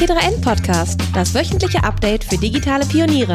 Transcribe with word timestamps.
T3N 0.00 0.42
Podcast, 0.42 0.98
das 1.12 1.34
wöchentliche 1.34 1.84
Update 1.84 2.24
für 2.24 2.38
digitale 2.38 2.86
Pioniere. 2.86 3.34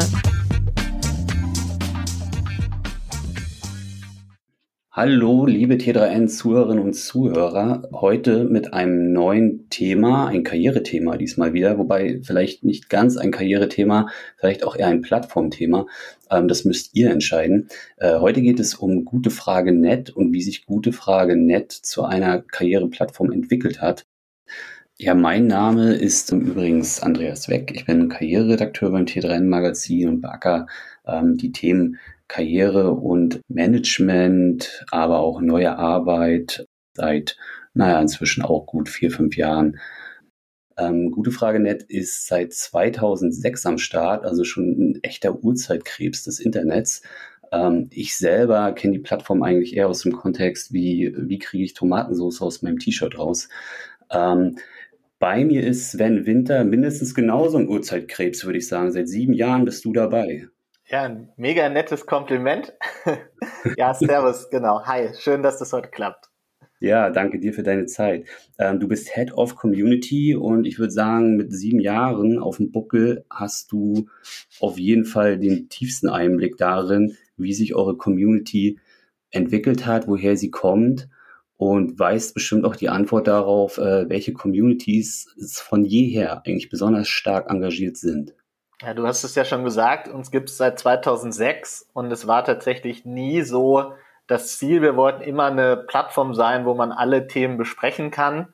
Hallo, 4.90 5.46
liebe 5.46 5.74
T3N-Zuhörerinnen 5.74 6.82
und 6.82 6.94
Zuhörer. 6.94 7.88
Heute 7.92 8.42
mit 8.46 8.74
einem 8.74 9.12
neuen 9.12 9.70
Thema, 9.70 10.26
ein 10.26 10.42
Karrierethema 10.42 11.16
diesmal 11.16 11.52
wieder, 11.52 11.78
wobei 11.78 12.20
vielleicht 12.24 12.64
nicht 12.64 12.88
ganz 12.88 13.16
ein 13.16 13.30
Karrierethema, 13.30 14.08
vielleicht 14.36 14.64
auch 14.64 14.74
eher 14.74 14.88
ein 14.88 15.02
Plattformthema. 15.02 15.86
Ähm, 16.32 16.48
das 16.48 16.64
müsst 16.64 16.96
ihr 16.96 17.12
entscheiden. 17.12 17.68
Äh, 17.98 18.18
heute 18.18 18.42
geht 18.42 18.58
es 18.58 18.74
um 18.74 19.04
Gute 19.04 19.30
Frage 19.30 19.70
Net 19.70 20.10
und 20.10 20.32
wie 20.32 20.42
sich 20.42 20.66
Gute 20.66 20.92
Frage 20.92 21.36
Net 21.36 21.70
zu 21.70 22.02
einer 22.02 22.42
Karriereplattform 22.42 23.30
entwickelt 23.30 23.80
hat. 23.80 24.04
Ja, 24.98 25.14
mein 25.14 25.46
Name 25.46 25.94
ist 25.94 26.32
übrigens 26.32 27.02
Andreas 27.02 27.50
Weck. 27.50 27.70
Ich 27.74 27.84
bin 27.84 28.08
Karriereredakteur 28.08 28.90
beim 28.90 29.04
T3N 29.04 29.44
Magazin 29.44 30.08
und 30.08 30.20
beacker 30.22 30.66
ähm, 31.06 31.36
die 31.36 31.52
Themen 31.52 31.98
Karriere 32.28 32.92
und 32.92 33.42
Management, 33.48 34.86
aber 34.90 35.18
auch 35.18 35.42
neue 35.42 35.76
Arbeit 35.76 36.66
seit, 36.94 37.36
naja, 37.74 38.00
inzwischen 38.00 38.42
auch 38.42 38.64
gut 38.64 38.88
vier, 38.88 39.10
fünf 39.10 39.36
Jahren. 39.36 39.78
Ähm, 40.78 41.10
Gute 41.10 41.30
Frage 41.30 41.60
Net 41.60 41.82
ist 41.82 42.26
seit 42.26 42.54
2006 42.54 43.66
am 43.66 43.76
Start, 43.76 44.24
also 44.24 44.44
schon 44.44 44.70
ein 44.92 45.00
echter 45.02 45.44
Urzeitkrebs 45.44 46.24
des 46.24 46.40
Internets. 46.40 47.02
Ähm, 47.52 47.88
ich 47.90 48.16
selber 48.16 48.72
kenne 48.72 48.94
die 48.94 49.00
Plattform 49.00 49.42
eigentlich 49.42 49.76
eher 49.76 49.88
aus 49.88 50.02
dem 50.02 50.12
Kontext, 50.12 50.72
wie, 50.72 51.14
wie 51.18 51.38
kriege 51.38 51.64
ich 51.64 51.74
Tomatensauce 51.74 52.40
aus 52.40 52.62
meinem 52.62 52.78
T-Shirt 52.78 53.18
raus. 53.18 53.50
Ähm, 54.10 54.56
bei 55.18 55.44
mir 55.44 55.64
ist 55.66 55.92
Sven 55.92 56.26
Winter 56.26 56.64
mindestens 56.64 57.14
genauso 57.14 57.58
ein 57.58 57.68
Urzeitkrebs, 57.68 58.44
würde 58.44 58.58
ich 58.58 58.68
sagen. 58.68 58.92
Seit 58.92 59.08
sieben 59.08 59.32
Jahren 59.32 59.64
bist 59.64 59.84
du 59.84 59.92
dabei. 59.92 60.48
Ja, 60.88 61.02
ein 61.02 61.32
mega 61.36 61.68
nettes 61.68 62.06
Kompliment. 62.06 62.74
ja, 63.76 63.94
Servus, 63.94 64.50
genau. 64.50 64.84
Hi, 64.84 65.08
schön, 65.18 65.42
dass 65.42 65.58
das 65.58 65.72
heute 65.72 65.88
klappt. 65.88 66.26
Ja, 66.78 67.08
danke 67.08 67.40
dir 67.40 67.54
für 67.54 67.62
deine 67.62 67.86
Zeit. 67.86 68.26
Ähm, 68.58 68.78
du 68.78 68.86
bist 68.86 69.08
Head 69.14 69.32
of 69.32 69.56
Community 69.56 70.36
und 70.36 70.66
ich 70.66 70.78
würde 70.78 70.92
sagen, 70.92 71.36
mit 71.36 71.50
sieben 71.50 71.80
Jahren 71.80 72.38
auf 72.38 72.58
dem 72.58 72.70
Buckel 72.70 73.24
hast 73.30 73.72
du 73.72 74.06
auf 74.60 74.78
jeden 74.78 75.06
Fall 75.06 75.38
den 75.38 75.70
tiefsten 75.70 76.10
Einblick 76.10 76.58
darin, 76.58 77.16
wie 77.38 77.54
sich 77.54 77.74
eure 77.74 77.96
Community 77.96 78.78
entwickelt 79.30 79.86
hat, 79.86 80.06
woher 80.06 80.36
sie 80.36 80.50
kommt 80.50 81.08
und 81.56 81.98
weißt 81.98 82.34
bestimmt 82.34 82.64
auch 82.64 82.76
die 82.76 82.88
Antwort 82.88 83.26
darauf, 83.26 83.78
äh, 83.78 84.08
welche 84.08 84.32
Communities 84.32 85.34
von 85.66 85.84
jeher 85.84 86.42
eigentlich 86.46 86.68
besonders 86.68 87.08
stark 87.08 87.50
engagiert 87.50 87.96
sind. 87.96 88.34
Ja, 88.82 88.92
du 88.92 89.06
hast 89.06 89.24
es 89.24 89.34
ja 89.34 89.44
schon 89.44 89.64
gesagt, 89.64 90.08
uns 90.08 90.30
gibt 90.30 90.50
es 90.50 90.58
seit 90.58 90.78
2006 90.78 91.88
und 91.94 92.12
es 92.12 92.26
war 92.26 92.44
tatsächlich 92.44 93.06
nie 93.06 93.40
so 93.40 93.94
das 94.26 94.58
Ziel. 94.58 94.82
Wir 94.82 94.96
wollten 94.96 95.22
immer 95.22 95.46
eine 95.46 95.78
Plattform 95.78 96.34
sein, 96.34 96.66
wo 96.66 96.74
man 96.74 96.92
alle 96.92 97.26
Themen 97.26 97.56
besprechen 97.56 98.10
kann. 98.10 98.52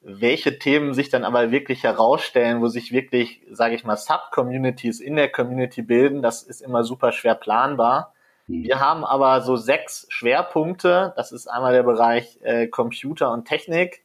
Welche 0.00 0.58
Themen 0.58 0.94
sich 0.94 1.10
dann 1.10 1.24
aber 1.24 1.50
wirklich 1.50 1.84
herausstellen, 1.84 2.62
wo 2.62 2.68
sich 2.68 2.90
wirklich, 2.90 3.42
sage 3.50 3.74
ich 3.74 3.84
mal, 3.84 3.98
Sub-Communities 3.98 5.00
in 5.00 5.16
der 5.16 5.30
Community 5.30 5.82
bilden, 5.82 6.22
das 6.22 6.42
ist 6.42 6.62
immer 6.62 6.82
super 6.84 7.12
schwer 7.12 7.34
planbar. 7.34 8.14
Mhm. 8.50 8.64
Wir 8.64 8.80
haben 8.80 9.04
aber 9.04 9.40
so 9.42 9.56
sechs 9.56 10.06
Schwerpunkte. 10.08 11.12
Das 11.16 11.32
ist 11.32 11.46
einmal 11.46 11.72
der 11.72 11.84
Bereich 11.84 12.38
äh, 12.42 12.66
Computer 12.66 13.32
und 13.32 13.46
Technik, 13.46 14.04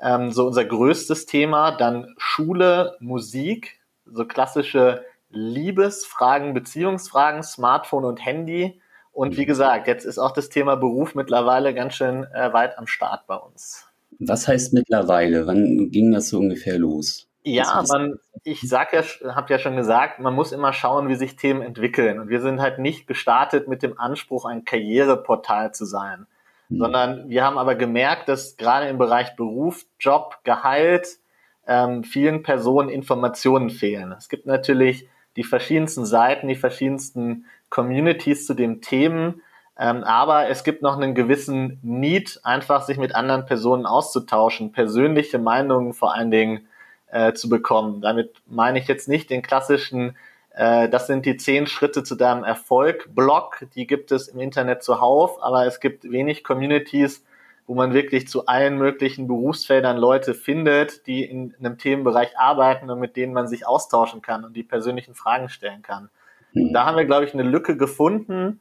ähm, 0.00 0.30
so 0.30 0.46
unser 0.46 0.64
größtes 0.64 1.26
Thema. 1.26 1.72
Dann 1.72 2.14
Schule, 2.16 2.96
Musik, 3.00 3.80
so 4.06 4.24
klassische 4.24 5.04
Liebesfragen, 5.30 6.54
Beziehungsfragen, 6.54 7.42
Smartphone 7.42 8.04
und 8.04 8.24
Handy. 8.24 8.80
Und 9.12 9.36
wie 9.36 9.42
mhm. 9.42 9.46
gesagt, 9.46 9.88
jetzt 9.88 10.04
ist 10.04 10.18
auch 10.18 10.32
das 10.32 10.48
Thema 10.48 10.76
Beruf 10.76 11.14
mittlerweile 11.14 11.74
ganz 11.74 11.94
schön 11.94 12.24
äh, 12.32 12.52
weit 12.52 12.78
am 12.78 12.86
Start 12.86 13.26
bei 13.26 13.36
uns. 13.36 13.86
Was 14.20 14.46
heißt 14.46 14.72
mittlerweile? 14.72 15.46
Wann 15.46 15.90
ging 15.90 16.12
das 16.12 16.28
so 16.28 16.38
ungefähr 16.38 16.78
los? 16.78 17.28
Ja, 17.46 17.84
man, 17.88 18.18
ich 18.42 18.62
sag 18.62 18.94
ja, 18.94 19.02
habe 19.34 19.52
ja 19.52 19.58
schon 19.58 19.76
gesagt, 19.76 20.18
man 20.18 20.34
muss 20.34 20.50
immer 20.50 20.72
schauen, 20.72 21.08
wie 21.08 21.14
sich 21.14 21.36
Themen 21.36 21.60
entwickeln. 21.60 22.18
Und 22.18 22.30
wir 22.30 22.40
sind 22.40 22.60
halt 22.60 22.78
nicht 22.78 23.06
gestartet 23.06 23.68
mit 23.68 23.82
dem 23.82 23.98
Anspruch, 23.98 24.46
ein 24.46 24.64
Karriereportal 24.64 25.74
zu 25.74 25.84
sein, 25.84 26.26
mhm. 26.70 26.78
sondern 26.78 27.28
wir 27.28 27.44
haben 27.44 27.58
aber 27.58 27.74
gemerkt, 27.74 28.30
dass 28.30 28.56
gerade 28.56 28.88
im 28.88 28.96
Bereich 28.96 29.36
Beruf, 29.36 29.84
Job, 30.00 30.38
Gehalt 30.44 31.18
ähm, 31.66 32.02
vielen 32.02 32.42
Personen 32.42 32.88
Informationen 32.88 33.68
fehlen. 33.68 34.12
Es 34.12 34.30
gibt 34.30 34.46
natürlich 34.46 35.06
die 35.36 35.44
verschiedensten 35.44 36.06
Seiten, 36.06 36.48
die 36.48 36.54
verschiedensten 36.54 37.44
Communities 37.68 38.46
zu 38.46 38.54
den 38.54 38.80
Themen, 38.80 39.42
ähm, 39.76 40.04
aber 40.04 40.48
es 40.48 40.64
gibt 40.64 40.82
noch 40.82 40.96
einen 40.96 41.14
gewissen 41.14 41.78
Need, 41.82 42.40
einfach 42.42 42.82
sich 42.82 42.96
mit 42.96 43.14
anderen 43.14 43.44
Personen 43.44 43.84
auszutauschen, 43.84 44.72
persönliche 44.72 45.38
Meinungen 45.38 45.92
vor 45.92 46.14
allen 46.14 46.30
Dingen 46.30 46.68
äh, 47.14 47.32
zu 47.32 47.48
bekommen. 47.48 48.00
Damit 48.00 48.42
meine 48.46 48.80
ich 48.80 48.88
jetzt 48.88 49.08
nicht 49.08 49.30
den 49.30 49.40
klassischen, 49.40 50.16
äh, 50.50 50.88
das 50.88 51.06
sind 51.06 51.24
die 51.24 51.36
zehn 51.36 51.68
Schritte 51.68 52.02
zu 52.02 52.16
deinem 52.16 52.42
Erfolg 52.42 53.14
Blog, 53.14 53.64
die 53.76 53.86
gibt 53.86 54.10
es 54.10 54.26
im 54.26 54.40
Internet 54.40 54.82
zuhauf, 54.82 55.40
aber 55.40 55.64
es 55.64 55.78
gibt 55.78 56.10
wenig 56.10 56.42
Communities, 56.42 57.24
wo 57.68 57.74
man 57.74 57.94
wirklich 57.94 58.26
zu 58.26 58.46
allen 58.46 58.78
möglichen 58.78 59.28
Berufsfeldern 59.28 59.96
Leute 59.96 60.34
findet, 60.34 61.06
die 61.06 61.24
in 61.24 61.54
einem 61.60 61.78
Themenbereich 61.78 62.36
arbeiten 62.36 62.90
und 62.90 62.98
mit 62.98 63.14
denen 63.14 63.32
man 63.32 63.46
sich 63.46 63.64
austauschen 63.64 64.20
kann 64.20 64.44
und 64.44 64.54
die 64.54 64.64
persönlichen 64.64 65.14
Fragen 65.14 65.48
stellen 65.48 65.82
kann. 65.82 66.10
Mhm. 66.52 66.72
Da 66.72 66.84
haben 66.84 66.96
wir, 66.96 67.04
glaube 67.04 67.26
ich, 67.26 67.32
eine 67.32 67.44
Lücke 67.44 67.76
gefunden, 67.76 68.60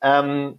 ähm, 0.00 0.58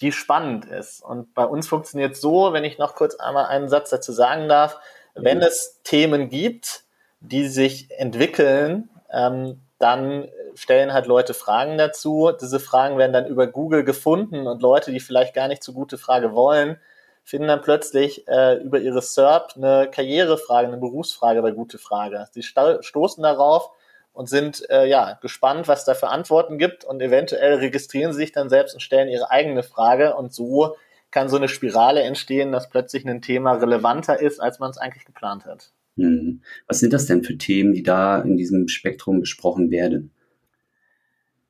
die 0.00 0.10
spannend 0.10 0.64
ist. 0.64 1.04
Und 1.04 1.34
bei 1.34 1.44
uns 1.44 1.68
funktioniert 1.68 2.16
so, 2.16 2.54
wenn 2.54 2.64
ich 2.64 2.78
noch 2.78 2.94
kurz 2.94 3.14
einmal 3.16 3.44
einen 3.44 3.68
Satz 3.68 3.90
dazu 3.90 4.10
sagen 4.12 4.48
darf, 4.48 4.80
wenn 5.14 5.38
mhm. 5.38 5.44
es 5.44 5.80
Themen 5.84 6.28
gibt, 6.28 6.84
die 7.20 7.48
sich 7.48 7.90
entwickeln, 7.90 8.90
ähm, 9.10 9.60
dann 9.78 10.28
stellen 10.54 10.92
halt 10.92 11.06
Leute 11.06 11.34
Fragen 11.34 11.78
dazu. 11.78 12.32
Diese 12.40 12.60
Fragen 12.60 12.98
werden 12.98 13.12
dann 13.12 13.26
über 13.26 13.46
Google 13.46 13.84
gefunden 13.84 14.46
und 14.46 14.62
Leute, 14.62 14.92
die 14.92 15.00
vielleicht 15.00 15.34
gar 15.34 15.48
nicht 15.48 15.62
so 15.62 15.72
gute 15.72 15.98
Frage 15.98 16.34
wollen, 16.34 16.78
finden 17.24 17.48
dann 17.48 17.62
plötzlich 17.62 18.26
äh, 18.28 18.54
über 18.56 18.78
ihre 18.78 19.02
SERP 19.02 19.54
eine 19.56 19.88
Karrierefrage, 19.90 20.68
eine 20.68 20.76
Berufsfrage 20.76 21.42
bei 21.42 21.52
Gute 21.52 21.78
Frage. 21.78 22.26
Sie 22.32 22.42
stoßen 22.42 23.22
darauf 23.22 23.70
und 24.12 24.28
sind 24.28 24.68
äh, 24.70 24.86
ja 24.86 25.18
gespannt, 25.20 25.68
was 25.68 25.84
da 25.84 25.94
für 25.94 26.08
Antworten 26.08 26.58
gibt 26.58 26.84
und 26.84 27.00
eventuell 27.00 27.54
registrieren 27.54 28.12
sie 28.12 28.20
sich 28.20 28.32
dann 28.32 28.50
selbst 28.50 28.74
und 28.74 28.80
stellen 28.80 29.08
ihre 29.08 29.30
eigene 29.30 29.62
Frage 29.62 30.14
und 30.14 30.34
so 30.34 30.76
kann 31.12 31.28
so 31.28 31.36
eine 31.36 31.48
Spirale 31.48 32.02
entstehen, 32.02 32.50
dass 32.50 32.68
plötzlich 32.68 33.06
ein 33.06 33.22
Thema 33.22 33.52
relevanter 33.52 34.20
ist, 34.20 34.40
als 34.40 34.58
man 34.58 34.70
es 34.70 34.78
eigentlich 34.78 35.04
geplant 35.04 35.46
hat. 35.46 35.70
Hm. 35.96 36.40
Was 36.66 36.80
sind 36.80 36.92
das 36.92 37.06
denn 37.06 37.22
für 37.22 37.36
Themen, 37.38 37.74
die 37.74 37.82
da 37.82 38.20
in 38.20 38.36
diesem 38.36 38.66
Spektrum 38.68 39.20
besprochen 39.20 39.70
werden? 39.70 40.10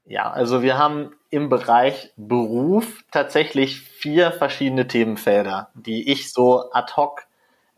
Ja, 0.04 0.30
also 0.30 0.62
wir 0.62 0.76
haben 0.76 1.12
im 1.30 1.48
Bereich 1.48 2.12
Beruf 2.16 3.04
tatsächlich 3.12 3.80
vier 3.80 4.32
verschiedene 4.32 4.88
Themenfelder, 4.88 5.70
die 5.74 6.10
ich 6.10 6.32
so 6.32 6.70
ad 6.72 6.92
hoc 6.96 7.22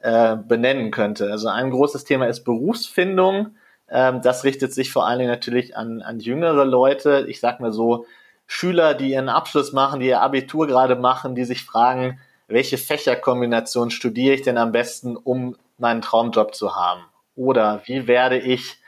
äh, 0.00 0.36
benennen 0.36 0.90
könnte. 0.90 1.30
Also 1.30 1.48
ein 1.48 1.70
großes 1.70 2.04
Thema 2.04 2.26
ist 2.26 2.44
Berufsfindung. 2.44 3.56
Ähm, 3.90 4.22
das 4.22 4.44
richtet 4.44 4.72
sich 4.72 4.90
vor 4.90 5.06
allen 5.06 5.18
Dingen 5.18 5.30
natürlich 5.30 5.76
an, 5.76 6.00
an 6.00 6.18
jüngere 6.18 6.64
Leute. 6.64 7.26
Ich 7.28 7.40
sag 7.40 7.60
mal 7.60 7.72
so, 7.72 8.06
Schüler, 8.46 8.94
die 8.94 9.12
ihren 9.12 9.28
Abschluss 9.28 9.72
machen, 9.72 10.00
die 10.00 10.08
ihr 10.08 10.20
Abitur 10.20 10.66
gerade 10.66 10.96
machen, 10.96 11.34
die 11.34 11.44
sich 11.44 11.64
fragen, 11.64 12.20
welche 12.46 12.78
Fächerkombination 12.78 13.90
studiere 13.90 14.34
ich 14.34 14.42
denn 14.42 14.58
am 14.58 14.72
besten, 14.72 15.16
um 15.16 15.56
meinen 15.78 16.02
Traumjob 16.02 16.54
zu 16.54 16.76
haben? 16.76 17.02
Oder 17.34 17.82
wie 17.86 18.06
werde 18.06 18.38
ich 18.38 18.78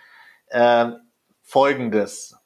äh, 0.49 0.88
Folgendes 1.43 2.37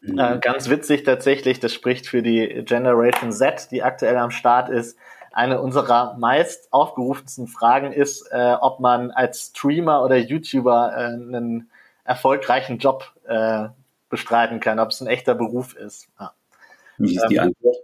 Mhm. 0.00 0.18
Äh, 0.18 0.38
ganz 0.38 0.68
witzig 0.68 1.04
tatsächlich, 1.04 1.60
das 1.60 1.72
spricht 1.72 2.06
für 2.06 2.22
die 2.22 2.62
Generation 2.64 3.32
Z, 3.32 3.70
die 3.70 3.82
aktuell 3.82 4.16
am 4.16 4.30
Start 4.30 4.68
ist. 4.68 4.98
Eine 5.32 5.60
unserer 5.60 6.16
meist 6.18 6.72
aufgerufensten 6.72 7.48
Fragen 7.48 7.92
ist, 7.92 8.26
äh, 8.30 8.54
ob 8.60 8.80
man 8.80 9.10
als 9.10 9.52
Streamer 9.54 10.02
oder 10.02 10.16
YouTuber 10.16 10.92
äh, 10.94 11.00
einen 11.00 11.70
erfolgreichen 12.04 12.78
Job 12.78 13.12
äh, 13.26 13.68
bestreiten 14.08 14.60
kann, 14.60 14.78
ob 14.78 14.88
es 14.88 15.00
ein 15.00 15.06
echter 15.06 15.34
Beruf 15.34 15.74
ist. 15.74 16.08
Ja. 16.18 16.32
Wie 16.98 17.16
ist 17.16 17.26
die 17.28 17.36
ähm, 17.36 17.44
Antwort? 17.44 17.76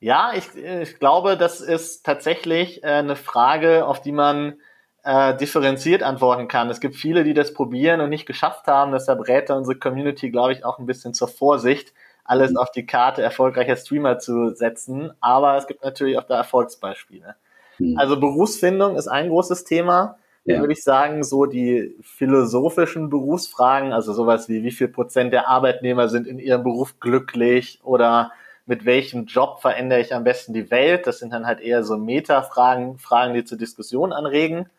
Ja, 0.00 0.32
ich, 0.34 0.54
ich 0.56 0.98
glaube, 0.98 1.36
das 1.36 1.60
ist 1.60 2.04
tatsächlich 2.04 2.82
äh, 2.82 2.88
eine 2.88 3.16
Frage, 3.16 3.86
auf 3.86 4.02
die 4.02 4.12
man 4.12 4.56
äh, 5.04 5.36
differenziert 5.36 6.02
antworten 6.02 6.48
kann. 6.48 6.70
Es 6.70 6.80
gibt 6.80 6.96
viele, 6.96 7.24
die 7.24 7.34
das 7.34 7.54
probieren 7.54 8.00
und 8.00 8.10
nicht 8.10 8.26
geschafft 8.26 8.66
haben. 8.66 8.92
Deshalb 8.92 9.28
rät 9.28 9.50
unsere 9.50 9.78
Community, 9.78 10.30
glaube 10.30 10.52
ich, 10.52 10.64
auch 10.64 10.78
ein 10.78 10.86
bisschen 10.86 11.14
zur 11.14 11.28
Vorsicht, 11.28 11.92
alles 12.24 12.52
mhm. 12.52 12.56
auf 12.56 12.70
die 12.70 12.86
Karte 12.86 13.22
erfolgreicher 13.22 13.76
Streamer 13.76 14.18
zu 14.18 14.54
setzen. 14.54 15.12
Aber 15.20 15.56
es 15.56 15.66
gibt 15.66 15.84
natürlich 15.84 16.18
auch 16.18 16.24
da 16.24 16.36
Erfolgsbeispiele. 16.36 17.36
Mhm. 17.78 17.98
Also 17.98 18.18
Berufsfindung 18.18 18.96
ist 18.96 19.08
ein 19.08 19.28
großes 19.28 19.64
Thema. 19.64 20.18
Ja. 20.44 20.60
würde 20.60 20.72
ich 20.72 20.82
sagen, 20.82 21.24
so 21.24 21.46
die 21.46 21.96
philosophischen 22.02 23.08
Berufsfragen, 23.08 23.92
also 23.92 24.12
sowas 24.12 24.48
wie 24.48 24.62
wie 24.62 24.70
viel 24.70 24.88
Prozent 24.88 25.32
der 25.32 25.48
Arbeitnehmer 25.48 26.08
sind 26.08 26.26
in 26.26 26.38
ihrem 26.38 26.62
Beruf 26.62 27.00
glücklich 27.00 27.80
oder 27.82 28.32
mit 28.66 28.84
welchem 28.84 29.26
Job 29.26 29.60
verändere 29.60 30.00
ich 30.00 30.14
am 30.14 30.24
besten 30.24 30.52
die 30.54 30.70
Welt? 30.70 31.06
Das 31.06 31.18
sind 31.18 31.32
dann 31.32 31.46
halt 31.46 31.60
eher 31.60 31.84
so 31.84 31.96
Metafragen, 31.96 32.98
Fragen, 32.98 33.34
die 33.34 33.44
zur 33.44 33.58
Diskussion 33.58 34.12
anregen. 34.12 34.70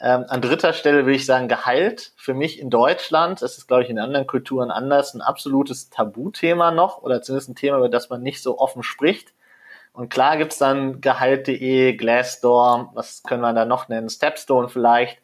Ähm, 0.00 0.24
an 0.28 0.42
dritter 0.42 0.72
Stelle 0.72 1.06
würde 1.06 1.16
ich 1.16 1.26
sagen 1.26 1.48
Gehalt. 1.48 2.12
Für 2.16 2.34
mich 2.34 2.60
in 2.60 2.70
Deutschland, 2.70 3.42
das 3.42 3.56
ist 3.58 3.66
glaube 3.66 3.84
ich 3.84 3.90
in 3.90 3.98
anderen 3.98 4.26
Kulturen 4.26 4.70
anders, 4.70 5.14
ein 5.14 5.22
absolutes 5.22 5.90
Tabuthema 5.90 6.70
noch 6.70 7.02
oder 7.02 7.22
zumindest 7.22 7.50
ein 7.50 7.54
Thema, 7.54 7.78
über 7.78 7.88
das 7.88 8.10
man 8.10 8.22
nicht 8.22 8.42
so 8.42 8.58
offen 8.58 8.82
spricht. 8.82 9.32
Und 9.96 10.10
klar 10.10 10.36
gibt's 10.36 10.58
dann 10.58 11.00
Gehalt.de, 11.00 11.94
Glassdoor, 11.94 12.90
was 12.92 13.22
können 13.22 13.40
wir 13.40 13.54
da 13.54 13.64
noch 13.64 13.88
nennen, 13.88 14.10
Stepstone 14.10 14.68
vielleicht, 14.68 15.18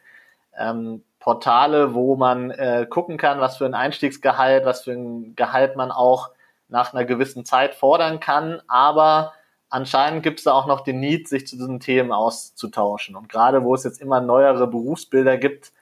ähm, 0.59 1.05
Portale, 1.21 1.93
wo 1.93 2.17
man 2.17 2.51
äh, 2.51 2.87
gucken 2.89 3.19
kann, 3.19 3.39
was 3.39 3.59
für 3.59 3.67
ein 3.67 3.75
Einstiegsgehalt, 3.75 4.65
was 4.65 4.85
für 4.85 4.93
ein 4.93 5.37
Gehalt 5.37 5.77
man 5.77 5.93
auch 5.93 6.31
nach 6.69 6.95
einer 6.95 7.05
gewissen 7.05 7.45
Zeit 7.45 7.75
fordern 7.75 8.19
kann. 8.19 8.63
Aber 8.67 9.35
anscheinend 9.69 10.23
gibt's 10.23 10.45
da 10.45 10.53
auch 10.55 10.67
noch 10.67 10.81
den 10.81 11.01
Need, 11.01 11.29
sich 11.29 11.47
zu 11.47 11.57
diesen 11.57 11.79
Themen 11.79 12.11
auszutauschen. 12.11 13.15
Und 13.15 13.29
gerade 13.29 13.65
wo 13.65 13.75
es 13.75 13.85
jetzt 13.85 14.01
immer 14.01 14.23
neuere 14.23 14.67
Berufsbilder 14.69 15.37
gibt, 15.37 15.73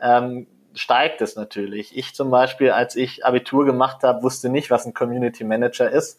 ähm, 0.00 0.48
steigt 0.74 1.20
es 1.20 1.36
natürlich. 1.36 1.96
Ich 1.96 2.12
zum 2.12 2.32
Beispiel, 2.32 2.72
als 2.72 2.96
ich 2.96 3.24
Abitur 3.24 3.64
gemacht 3.64 4.02
habe, 4.02 4.24
wusste 4.24 4.48
nicht, 4.48 4.68
was 4.68 4.84
ein 4.84 4.94
Community 4.94 5.44
Manager 5.44 5.88
ist 5.88 6.18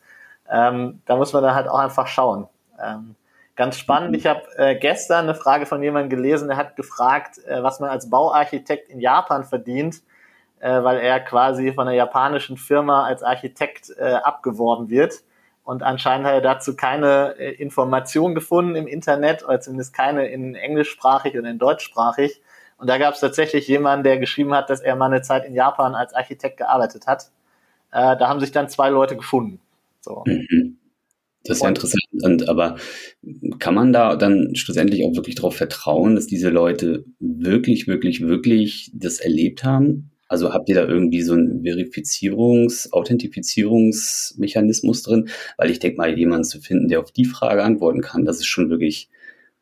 ähm, 0.50 1.02
da 1.06 1.16
muss 1.16 1.34
man 1.34 1.44
dann 1.44 1.56
halt 1.56 1.68
auch 1.68 1.80
einfach 1.80 2.08
schauen. 2.08 2.48
Ähm, 2.82 3.16
ganz 3.56 3.78
spannend, 3.78 4.12
mhm. 4.12 4.16
ich 4.16 4.26
habe 4.26 4.42
äh, 4.58 4.76
gestern 4.76 5.26
eine 5.26 5.36
Frage 5.36 5.66
von 5.66 5.82
jemandem 5.82 6.10
gelesen, 6.10 6.48
der 6.48 6.58
hat 6.58 6.76
gefragt, 6.76 7.40
äh, 7.46 7.64
was 7.64 7.80
man 7.80 7.90
als 7.90 8.10
Bauarchitekt 8.10 8.90
in 8.90 9.00
Japan 9.00 9.44
verdient, 9.44 10.02
äh, 10.60 10.84
weil 10.84 11.00
er 11.00 11.20
quasi 11.20 11.74
von 11.74 11.88
einer 11.88 11.96
japanischen 11.96 12.58
Firma 12.58 13.06
als 13.06 13.24
Architekt 13.24 13.92
äh, 13.98 14.14
abgeworben 14.14 14.90
wird. 14.90 15.24
Und 15.64 15.82
anscheinend 15.82 16.28
hat 16.28 16.34
er 16.34 16.42
dazu 16.42 16.76
keine 16.76 17.36
äh, 17.38 17.52
Information 17.52 18.36
gefunden 18.36 18.76
im 18.76 18.88
Internet, 18.88 19.46
oder 19.46 19.62
zumindest 19.62 19.94
keine 19.94 20.28
in 20.28 20.56
englischsprachig 20.56 21.38
oder 21.38 21.50
in 21.50 21.58
deutschsprachig. 21.58 22.42
Und 22.78 22.88
da 22.88 22.98
gab 22.98 23.14
es 23.14 23.22
tatsächlich 23.22 23.68
jemanden, 23.68 24.04
der 24.04 24.18
geschrieben 24.18 24.54
hat, 24.54 24.70
dass 24.70 24.82
er 24.82 24.96
mal 24.96 25.06
eine 25.06 25.22
Zeit 25.22 25.46
in 25.46 25.54
Japan 25.54 25.96
als 25.96 26.14
Architekt 26.14 26.58
gearbeitet 26.58 27.08
hat. 27.08 27.32
Äh, 27.92 28.18
da 28.18 28.28
haben 28.28 28.42
sich 28.42 28.52
dann 28.52 28.68
zwei 28.68 28.90
Leute 28.90 29.16
gefunden. 29.16 29.62
So. 30.04 30.24
Mhm. 30.26 30.78
Das 31.46 31.58
ist 31.58 31.64
ja 31.64 31.70
interessant. 31.70 32.04
Und, 32.22 32.48
aber 32.48 32.78
kann 33.60 33.76
man 33.76 33.92
da 33.92 34.16
dann 34.16 34.56
schlussendlich 34.56 35.04
auch 35.06 35.14
wirklich 35.16 35.36
darauf 35.36 35.56
vertrauen, 35.56 36.16
dass 36.16 36.26
diese 36.28 36.50
Leute 36.50 37.04
wirklich, 37.20 37.86
wirklich, 37.88 38.22
wirklich 38.22 38.92
das 38.94 39.20
erlebt 39.20 39.66
haben? 39.66 40.12
Also 40.30 40.54
habt 40.54 40.70
ihr 40.70 40.76
da 40.76 40.88
irgendwie 40.88 41.22
so 41.22 41.34
einen 41.34 41.64
Verifizierungs-, 41.64 42.90
Authentifizierungsmechanismus 42.92 45.04
drin? 45.04 45.28
Weil 45.58 45.70
ich 45.70 45.80
denke 45.80 45.98
mal, 45.98 46.18
jemanden 46.18 46.46
zu 46.46 46.62
finden, 46.62 46.88
der 46.88 47.02
auf 47.02 47.12
die 47.12 47.26
Frage 47.26 47.62
antworten 47.64 48.00
kann, 48.02 48.24
das 48.26 48.38
ist 48.38 48.48
schon 48.48 48.70
wirklich, 48.70 49.10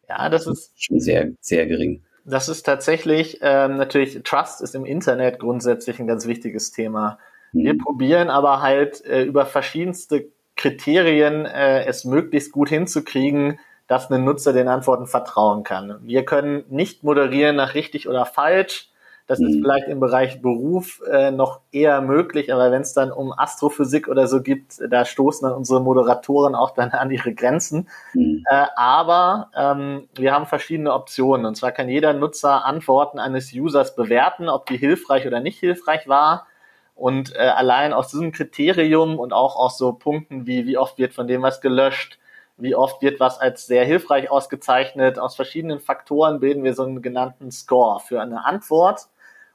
ja, 0.08 0.30
das 0.30 0.46
ist 0.46 0.72
schon 0.82 1.00
sehr, 1.00 1.32
sehr 1.42 1.66
gering. 1.66 2.04
Das 2.26 2.48
ist 2.48 2.62
tatsächlich 2.64 3.40
ähm, 3.42 3.78
natürlich, 3.78 4.22
Trust 4.24 4.62
ist 4.62 4.76
im 4.76 4.86
Internet 4.86 5.40
grundsätzlich 5.40 6.00
ein 6.00 6.06
ganz 6.06 6.28
wichtiges 6.28 6.72
Thema. 6.72 7.18
Wir 7.54 7.74
mhm. 7.74 7.80
probieren 7.80 8.30
aber 8.30 8.62
halt 8.62 9.04
äh, 9.06 9.24
über 9.24 9.46
verschiedenste 9.46 10.30
Kriterien 10.56 11.46
äh, 11.46 11.86
es 11.86 12.06
möglichst 12.06 12.52
gut 12.52 12.70
hinzukriegen, 12.70 13.60
dass 13.88 14.10
ein 14.10 14.24
Nutzer 14.24 14.54
den 14.54 14.68
Antworten 14.68 15.08
vertrauen 15.08 15.64
kann. 15.64 16.00
Wir 16.04 16.24
können 16.24 16.64
nicht 16.70 17.04
moderieren 17.04 17.58
nach 17.58 17.74
richtig 17.74 18.08
oder 18.08 18.26
falsch. 18.26 18.90
Das 19.28 19.40
mhm. 19.40 19.48
ist 19.48 19.56
vielleicht 19.56 19.88
im 19.88 20.00
Bereich 20.00 20.42
Beruf 20.42 21.02
äh, 21.10 21.32
noch 21.32 21.62
eher 21.72 22.02
möglich, 22.02 22.54
aber 22.54 22.72
wenn 22.72 22.82
es 22.82 22.94
dann 22.94 23.12
um 23.12 23.34
Astrophysik 23.36 24.08
oder 24.08 24.28
so 24.28 24.42
gibt, 24.42 24.76
da 24.90 25.06
stoßen 25.06 25.48
dann 25.48 25.58
unsere 25.58 25.82
Moderatoren 25.82 26.54
auch 26.54 26.72
dann 26.72 26.92
an 26.92 27.12
ihre 27.12 27.34
Grenzen. 27.34 27.88
Mhm. 28.14 28.44
Äh, 28.50 28.66
aber 28.76 29.50
ähm, 29.56 30.10
wir 30.16 30.34
haben 30.34 30.46
verschiedene 30.46 30.94
Optionen. 30.94 31.46
Und 31.46 31.56
zwar 31.56 31.72
kann 31.72 31.90
jeder 31.90 32.14
Nutzer 32.14 32.66
Antworten 32.66 33.20
eines 33.20 33.54
Users 33.54 33.96
bewerten, 33.96 34.50
ob 34.50 34.66
die 34.66 34.78
hilfreich 34.78 35.26
oder 35.26 35.40
nicht 35.40 35.60
hilfreich 35.60 36.08
war. 36.08 36.48
Und 36.96 37.36
äh, 37.36 37.40
allein 37.40 37.94
aus 37.94 38.10
diesem 38.10 38.32
Kriterium 38.32 39.18
und 39.20 39.34
auch 39.34 39.56
aus 39.56 39.78
so 39.78 39.94
Punkten 39.94 40.46
wie, 40.46 40.66
wie 40.68 40.78
oft 40.78 40.98
wird 40.98 41.14
von 41.14 41.28
dem 41.28 41.42
was 41.42 41.62
gelöscht, 41.62 42.20
wie 42.58 42.76
oft 42.76 43.02
wird 43.02 43.20
was 43.20 43.40
als 43.40 43.66
sehr 43.66 43.86
hilfreich 43.86 44.30
ausgezeichnet, 44.30 45.18
aus 45.18 45.36
verschiedenen 45.36 45.80
Faktoren 45.80 46.40
bilden 46.40 46.64
wir 46.64 46.76
so 46.76 46.84
einen 46.84 47.02
genannten 47.02 47.52
Score 47.52 48.00
für 48.00 48.22
eine 48.22 48.46
Antwort. 48.46 49.08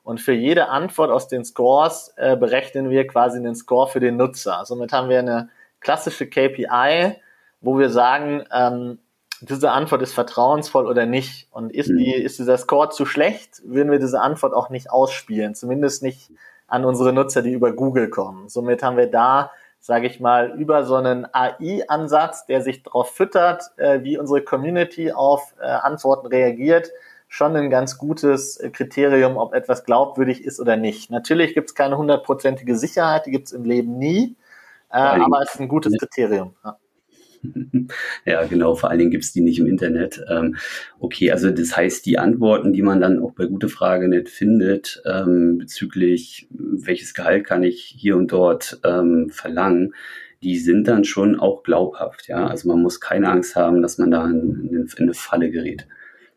Und 0.02 0.20
für 0.20 0.32
jede 0.32 0.68
Antwort 0.68 1.10
aus 1.10 1.26
den 1.28 1.44
Scores 1.44 2.14
äh, 2.16 2.36
berechnen 2.36 2.90
wir 2.90 3.06
quasi 3.06 3.38
einen 3.38 3.56
Score 3.56 3.88
für 3.88 4.00
den 4.00 4.16
Nutzer. 4.16 4.64
Somit 4.64 4.92
haben 4.92 5.08
wir 5.08 5.18
eine 5.18 5.48
klassische 5.80 6.28
KPI, 6.28 7.16
wo 7.60 7.78
wir 7.78 7.90
sagen, 7.90 8.44
ähm, 8.52 8.98
diese 9.40 9.70
Antwort 9.70 10.02
ist 10.02 10.14
vertrauensvoll 10.14 10.86
oder 10.86 11.06
nicht. 11.06 11.48
Und 11.50 11.72
ist, 11.72 11.88
die, 11.88 12.14
ist 12.14 12.38
dieser 12.38 12.56
Score 12.56 12.90
zu 12.90 13.04
schlecht, 13.04 13.62
würden 13.64 13.90
wir 13.90 13.98
diese 13.98 14.20
Antwort 14.20 14.54
auch 14.54 14.70
nicht 14.70 14.90
ausspielen. 14.90 15.54
Zumindest 15.54 16.02
nicht 16.02 16.30
an 16.66 16.84
unsere 16.84 17.12
Nutzer, 17.12 17.42
die 17.42 17.52
über 17.52 17.72
Google 17.72 18.08
kommen. 18.08 18.48
Somit 18.48 18.82
haben 18.82 18.96
wir 18.96 19.06
da, 19.06 19.50
sage 19.80 20.06
ich 20.06 20.20
mal, 20.20 20.50
über 20.58 20.84
so 20.84 20.96
einen 20.96 21.26
AI-Ansatz, 21.32 22.46
der 22.46 22.62
sich 22.62 22.82
darauf 22.82 23.10
füttert, 23.10 23.62
äh, 23.76 24.02
wie 24.02 24.18
unsere 24.18 24.42
Community 24.42 25.12
auf 25.12 25.54
äh, 25.60 25.66
Antworten 25.66 26.26
reagiert, 26.26 26.90
schon 27.28 27.56
ein 27.56 27.70
ganz 27.70 27.98
gutes 27.98 28.60
Kriterium, 28.72 29.36
ob 29.36 29.52
etwas 29.52 29.84
glaubwürdig 29.84 30.44
ist 30.44 30.60
oder 30.60 30.76
nicht. 30.76 31.10
Natürlich 31.10 31.54
gibt 31.54 31.70
es 31.70 31.74
keine 31.74 31.98
hundertprozentige 31.98 32.76
Sicherheit, 32.76 33.26
die 33.26 33.30
gibt 33.30 33.48
es 33.48 33.52
im 33.52 33.64
Leben 33.64 33.98
nie, 33.98 34.36
äh, 34.90 34.98
aber 34.98 35.42
es 35.42 35.54
ist 35.54 35.60
ein 35.60 35.68
gutes 35.68 35.96
Kriterium. 35.98 36.54
Ja. 36.64 36.76
Ja, 38.25 38.44
genau, 38.44 38.75
vor 38.75 38.90
allen 38.90 38.98
Dingen 38.98 39.10
gibt 39.10 39.25
es 39.25 39.32
die 39.32 39.40
nicht 39.40 39.58
im 39.58 39.66
Internet. 39.66 40.25
Ähm, 40.28 40.56
okay, 40.98 41.31
also 41.31 41.50
das 41.50 41.76
heißt, 41.76 42.04
die 42.06 42.19
Antworten, 42.19 42.72
die 42.72 42.82
man 42.82 43.00
dann 43.00 43.20
auch 43.20 43.32
bei 43.32 43.46
Gute 43.46 43.69
Frage 43.69 44.08
nicht 44.08 44.28
findet, 44.28 45.02
ähm, 45.06 45.58
bezüglich 45.58 46.48
welches 46.50 47.14
Gehalt 47.14 47.46
kann 47.46 47.62
ich 47.62 47.82
hier 47.96 48.16
und 48.16 48.32
dort 48.32 48.81
ähm, 48.84 49.31
verlangen, 49.31 49.94
die 50.43 50.58
sind 50.58 50.88
dann 50.88 51.04
schon 51.04 51.38
auch 51.38 51.62
glaubhaft. 51.62 52.28
Ja, 52.28 52.46
also 52.46 52.69
man 52.69 52.82
muss 52.82 53.00
keine 53.00 53.31
Angst 53.31 53.56
haben, 53.56 53.82
dass 53.82 53.99
man 53.99 54.10
da 54.10 54.26
in, 54.26 54.69
in 54.70 54.88
eine 54.99 55.14
Falle 55.14 55.50
gerät. 55.50 55.87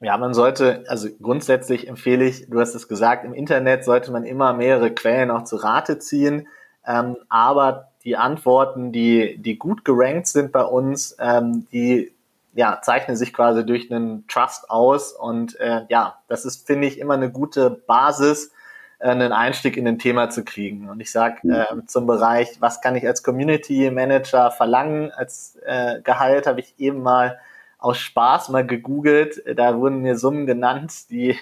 Ja, 0.02 0.18
man 0.18 0.34
sollte, 0.34 0.86
also 0.88 1.10
grundsätzlich 1.22 1.88
empfehle 1.88 2.26
ich, 2.26 2.50
du 2.50 2.60
hast 2.60 2.74
es 2.74 2.88
gesagt, 2.88 3.26
im 3.26 3.34
Internet 3.34 3.84
sollte 3.84 4.12
man 4.12 4.24
immer 4.24 4.54
mehrere 4.54 4.94
Quellen 4.94 5.30
auch 5.30 5.44
zu 5.44 5.58
Rate 5.58 6.00
ziehen. 6.00 6.48
Ähm, 6.88 7.18
aber 7.28 7.89
die 8.04 8.18
Antworten, 8.18 8.92
die, 8.92 9.38
die 9.38 9.58
gut 9.58 9.84
gerankt 9.84 10.28
sind 10.28 10.52
bei 10.52 10.64
uns, 10.64 11.16
ähm, 11.20 11.68
die 11.72 12.12
ja, 12.54 12.80
zeichnen 12.82 13.16
sich 13.16 13.34
quasi 13.34 13.66
durch 13.66 13.92
einen 13.92 14.28
Trust 14.28 14.70
aus. 14.70 15.14
Und 15.14 15.60
äh, 15.60 15.82
ja, 15.90 16.20
das 16.28 16.46
ist, 16.46 16.66
finde 16.66 16.88
ich, 16.88 17.00
immer 17.00 17.14
eine 17.14 17.32
gute 17.32 17.70
Basis, 17.70 18.52
äh, 19.00 19.10
einen 19.10 19.32
Einstieg 19.32 19.78
in 19.78 19.88
ein 19.88 20.00
Thema 20.00 20.30
zu 20.30 20.44
kriegen. 20.44 20.90
Und 20.90 21.00
ich 21.00 21.12
sage 21.12 21.40
mhm. 21.44 21.52
äh, 21.52 21.86
zum 21.88 22.08
Bereich, 22.08 22.58
was 22.60 22.82
kann 22.82 22.96
ich 22.96 23.06
als 23.06 23.24
Community 23.24 23.92
Manager 23.92 24.52
verlangen 24.52 25.12
als 25.12 25.58
äh, 25.66 26.02
Gehalt, 26.02 26.48
habe 26.48 26.62
ich 26.62 26.74
eben 26.78 27.02
mal 27.02 27.40
aus 27.78 27.98
Spaß 27.98 28.50
mal 28.50 28.66
gegoogelt. 28.66 29.44
Da 29.56 29.78
wurden 29.78 30.02
mir 30.02 30.18
Summen 30.18 30.46
genannt, 30.46 31.10
die 31.10 31.38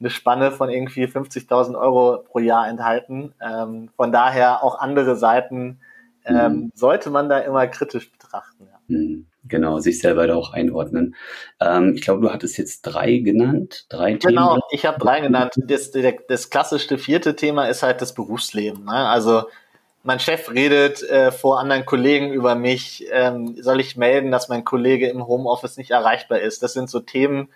eine 0.00 0.10
Spanne 0.10 0.50
von 0.50 0.70
irgendwie 0.70 1.04
50.000 1.04 1.78
Euro 1.78 2.24
pro 2.24 2.38
Jahr 2.38 2.68
enthalten. 2.68 3.34
Ähm, 3.40 3.90
von 3.96 4.12
daher 4.12 4.64
auch 4.64 4.78
andere 4.78 5.16
Seiten 5.16 5.80
ähm, 6.24 6.52
mhm. 6.52 6.72
sollte 6.74 7.10
man 7.10 7.28
da 7.28 7.38
immer 7.38 7.66
kritisch 7.66 8.10
betrachten. 8.10 8.66
Ja. 8.70 8.78
Mhm. 8.88 9.26
Genau, 9.44 9.78
sich 9.78 9.98
selber 10.00 10.26
da 10.26 10.34
auch 10.34 10.52
einordnen. 10.52 11.14
Ähm, 11.60 11.94
ich 11.94 12.02
glaube, 12.02 12.20
du 12.20 12.30
hattest 12.30 12.58
jetzt 12.58 12.82
drei 12.82 13.18
genannt, 13.18 13.86
drei 13.88 14.12
genau, 14.12 14.20
Themen. 14.20 14.36
Genau, 14.36 14.58
ich 14.70 14.84
habe 14.84 14.98
drei 14.98 15.20
genannt. 15.20 15.54
Das, 15.56 15.92
das 16.28 16.50
klassischste 16.50 16.98
vierte 16.98 17.36
Thema 17.36 17.66
ist 17.66 17.82
halt 17.82 18.02
das 18.02 18.14
Berufsleben. 18.14 18.84
Ne? 18.84 18.92
Also 18.92 19.44
mein 20.02 20.20
Chef 20.20 20.50
redet 20.50 21.02
äh, 21.02 21.32
vor 21.32 21.58
anderen 21.58 21.86
Kollegen 21.86 22.32
über 22.32 22.54
mich. 22.54 23.06
Ähm, 23.10 23.56
soll 23.60 23.80
ich 23.80 23.96
melden, 23.96 24.30
dass 24.30 24.50
mein 24.50 24.64
Kollege 24.64 25.08
im 25.08 25.26
Homeoffice 25.26 25.78
nicht 25.78 25.90
erreichbar 25.90 26.40
ist? 26.40 26.62
Das 26.62 26.74
sind 26.74 26.90
so 26.90 27.00
Themen, 27.00 27.48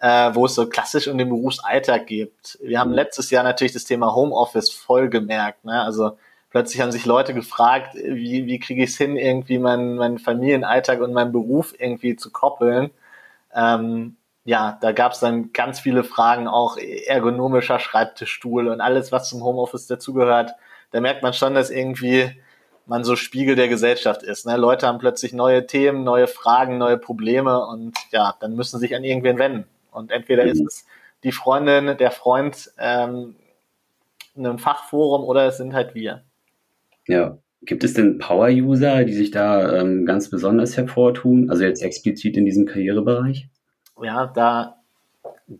äh, 0.00 0.30
wo 0.34 0.46
es 0.46 0.54
so 0.54 0.68
klassisch 0.68 1.08
um 1.08 1.18
den 1.18 1.28
Berufsalltag 1.28 2.06
geht. 2.06 2.58
Wir 2.62 2.80
haben 2.80 2.90
mhm. 2.90 2.96
letztes 2.96 3.30
Jahr 3.30 3.44
natürlich 3.44 3.72
das 3.72 3.84
Thema 3.84 4.14
Homeoffice 4.14 4.70
voll 4.70 5.08
gemerkt. 5.08 5.64
Ne? 5.64 5.82
Also 5.82 6.16
plötzlich 6.50 6.80
haben 6.80 6.92
sich 6.92 7.04
Leute 7.04 7.34
gefragt, 7.34 7.94
wie, 7.94 8.46
wie 8.46 8.58
kriege 8.58 8.84
ich 8.84 8.90
es 8.90 8.96
hin, 8.96 9.16
irgendwie 9.16 9.58
meinen, 9.58 9.96
meinen 9.96 10.18
Familienalltag 10.18 11.00
und 11.00 11.12
meinen 11.12 11.32
Beruf 11.32 11.74
irgendwie 11.78 12.16
zu 12.16 12.30
koppeln. 12.30 12.90
Ähm, 13.54 14.16
ja, 14.44 14.78
da 14.80 14.92
gab 14.92 15.12
es 15.12 15.20
dann 15.20 15.52
ganz 15.52 15.80
viele 15.80 16.04
Fragen, 16.04 16.48
auch 16.48 16.78
ergonomischer 16.78 17.80
Schreibtischstuhl 17.80 18.68
und 18.68 18.80
alles, 18.80 19.12
was 19.12 19.28
zum 19.28 19.42
Homeoffice 19.42 19.86
dazugehört. 19.88 20.52
Da 20.90 21.00
merkt 21.00 21.22
man 21.22 21.34
schon, 21.34 21.54
dass 21.54 21.70
irgendwie 21.70 22.30
man 22.86 23.04
so 23.04 23.16
Spiegel 23.16 23.56
der 23.56 23.68
Gesellschaft 23.68 24.22
ist. 24.22 24.46
Ne? 24.46 24.56
Leute 24.56 24.86
haben 24.86 24.98
plötzlich 24.98 25.34
neue 25.34 25.66
Themen, 25.66 26.04
neue 26.04 26.26
Fragen, 26.26 26.78
neue 26.78 26.96
Probleme 26.96 27.66
und 27.66 27.92
ja, 28.10 28.34
dann 28.40 28.54
müssen 28.54 28.80
sich 28.80 28.94
an 28.96 29.04
irgendwen 29.04 29.38
wenden. 29.38 29.66
Und 29.98 30.10
entweder 30.10 30.44
mhm. 30.44 30.50
ist 30.50 30.60
es 30.66 30.86
die 31.24 31.32
Freundin, 31.32 31.96
der 31.98 32.10
Freund, 32.10 32.70
ähm, 32.78 33.36
ein 34.36 34.58
Fachforum 34.58 35.24
oder 35.24 35.46
es 35.46 35.56
sind 35.56 35.74
halt 35.74 35.94
wir. 35.94 36.22
Ja. 37.06 37.38
Gibt 37.62 37.82
es 37.82 37.92
denn 37.92 38.18
Power-User, 38.18 39.04
die 39.04 39.14
sich 39.14 39.32
da 39.32 39.80
ähm, 39.80 40.06
ganz 40.06 40.30
besonders 40.30 40.76
hervortun? 40.76 41.50
Also 41.50 41.64
jetzt 41.64 41.82
explizit 41.82 42.36
in 42.36 42.44
diesem 42.44 42.66
Karrierebereich? 42.66 43.48
Ja, 44.00 44.26
da 44.26 44.76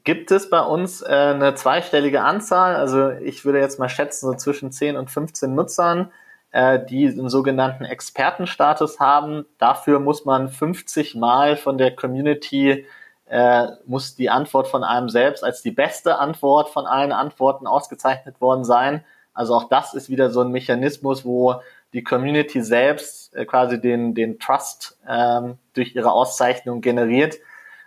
gibt 0.04 0.30
es 0.30 0.48
bei 0.48 0.60
uns 0.60 1.02
äh, 1.02 1.06
eine 1.06 1.54
zweistellige 1.54 2.22
Anzahl. 2.22 2.76
Also 2.76 3.10
ich 3.10 3.44
würde 3.44 3.58
jetzt 3.58 3.80
mal 3.80 3.88
schätzen, 3.88 4.26
so 4.26 4.34
zwischen 4.34 4.70
10 4.70 4.96
und 4.96 5.10
15 5.10 5.52
Nutzern, 5.52 6.12
äh, 6.52 6.78
die 6.84 7.08
einen 7.08 7.28
sogenannten 7.28 7.84
Expertenstatus 7.84 9.00
haben. 9.00 9.46
Dafür 9.58 9.98
muss 9.98 10.24
man 10.24 10.48
50 10.48 11.16
Mal 11.16 11.56
von 11.56 11.78
der 11.78 11.96
Community 11.96 12.86
äh, 13.28 13.68
muss 13.86 14.14
die 14.14 14.30
Antwort 14.30 14.68
von 14.68 14.84
einem 14.84 15.08
selbst 15.08 15.44
als 15.44 15.62
die 15.62 15.70
beste 15.70 16.18
Antwort 16.18 16.70
von 16.70 16.86
allen 16.86 17.12
Antworten 17.12 17.66
ausgezeichnet 17.66 18.40
worden 18.40 18.64
sein. 18.64 19.04
Also 19.34 19.54
auch 19.54 19.68
das 19.68 19.94
ist 19.94 20.08
wieder 20.08 20.30
so 20.30 20.40
ein 20.40 20.50
Mechanismus, 20.50 21.24
wo 21.24 21.60
die 21.92 22.02
Community 22.02 22.62
selbst 22.62 23.34
äh, 23.34 23.44
quasi 23.44 23.80
den, 23.80 24.14
den 24.14 24.38
Trust 24.38 24.98
ähm, 25.08 25.58
durch 25.74 25.94
ihre 25.94 26.12
Auszeichnung 26.12 26.80
generiert. 26.80 27.36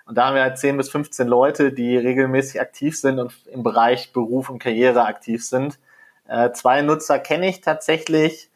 Und 0.05 0.17
da 0.17 0.27
haben 0.27 0.36
wir 0.36 0.43
halt 0.43 0.57
10 0.57 0.77
bis 0.77 0.89
15 0.89 1.27
Leute, 1.27 1.71
die 1.71 1.98
regelmäßig 1.98 2.60
aktiv 2.60 3.00
sind 3.00 3.19
und 3.19 3.33
im 3.48 3.63
Bereich 3.63 4.13
Beruf 4.13 4.50
und 4.50 4.60
Karriere 4.60 5.05
aktiv 5.05 5.45
sind. 5.45 5.79
Äh, 6.27 6.51
zwei 6.51 6.81
Nutzer 6.81 7.19
kenne 7.19 7.48
ich 7.48 7.62
tatsächlich. 7.62 8.50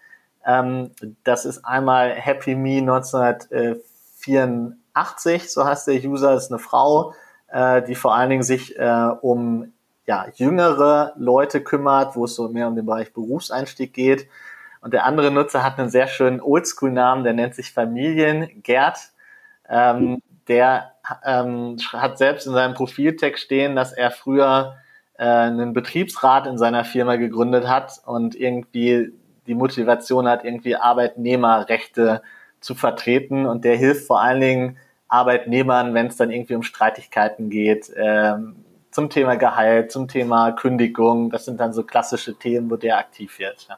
Ähm, 0.46 0.92
das 1.24 1.46
ist 1.46 1.65
einmal 1.65 2.12
Happy 2.12 2.56
Me 2.56 2.77
1984, 2.77 4.77
so 5.48 5.66
heißt 5.66 5.88
der 5.88 6.04
User, 6.04 6.34
ist 6.36 6.52
eine 6.52 6.60
Frau, 6.60 7.14
äh, 7.48 7.82
die 7.84 7.96
vor 7.96 8.16
allen 8.16 8.30
Dingen 8.30 8.44
sich 8.44 8.78
äh, 8.78 9.10
um 9.22 9.74
ja, 10.06 10.28
jüngere 10.36 11.14
Leute 11.18 11.62
kümmert, 11.62 12.16
wo 12.16 12.25
es 12.25 12.36
so 12.36 12.50
mehr 12.50 12.68
um 12.68 12.75
den 12.75 12.86
Bereich 12.86 13.14
Berufseinstieg 13.14 13.94
geht. 13.94 14.28
Und 14.82 14.94
der 14.94 15.06
andere 15.06 15.32
Nutzer 15.32 15.64
hat 15.64 15.80
einen 15.80 15.90
sehr 15.90 16.08
schönen 16.08 16.42
Oldschool-Namen, 16.42 17.24
der 17.24 17.34
nennt 17.34 17.56
sich 17.56 17.74
Familiengerd. 17.74 19.00
Ähm, 19.68 20.22
der 20.48 20.92
ähm, 21.25 21.78
hat 21.92 22.20
selbst 22.20 22.46
in 22.46 22.54
seinem 22.54 22.75
Profiltext 22.75 23.44
stehen, 23.44 23.75
dass 23.75 23.94
er 23.94 24.12
früher 24.12 24.75
äh, 25.18 25.25
einen 25.25 25.74
Betriebsrat 25.74 26.46
in 26.46 26.60
seiner 26.60 26.86
Firma 26.86 27.16
gegründet 27.16 27.68
hat 27.68 28.00
und 28.06 28.36
irgendwie 28.36 29.12
die 29.48 29.56
Motivation 29.56 30.28
hat, 30.28 30.44
irgendwie 30.44 30.75
Arbeitnehmerrechte 30.75 32.22
zu 32.60 32.75
vertreten. 32.75 33.46
Und 33.46 33.64
der 33.66 33.75
hilft 33.75 34.06
vor 34.06 34.22
allen 34.22 34.42
Dingen 34.42 34.78
Arbeitnehmern, 35.15 35.93
wenn 35.93 36.07
es 36.07 36.17
dann 36.17 36.29
irgendwie 36.29 36.55
um 36.55 36.63
Streitigkeiten 36.63 37.50
geht, 37.50 37.91
ähm, 37.95 38.55
zum 38.91 39.10
Thema 39.10 39.36
Gehalt, 39.36 39.91
zum 39.91 40.07
Thema 40.07 40.51
Kündigung. 40.51 41.29
Das 41.29 41.45
sind 41.45 41.60
dann 41.60 41.74
so 41.74 41.84
klassische 41.84 42.36
Themen, 42.36 42.69
wo 42.69 42.75
der 42.75 42.98
aktiv 42.98 43.39
wird. 43.39 43.67
Ja. 43.69 43.77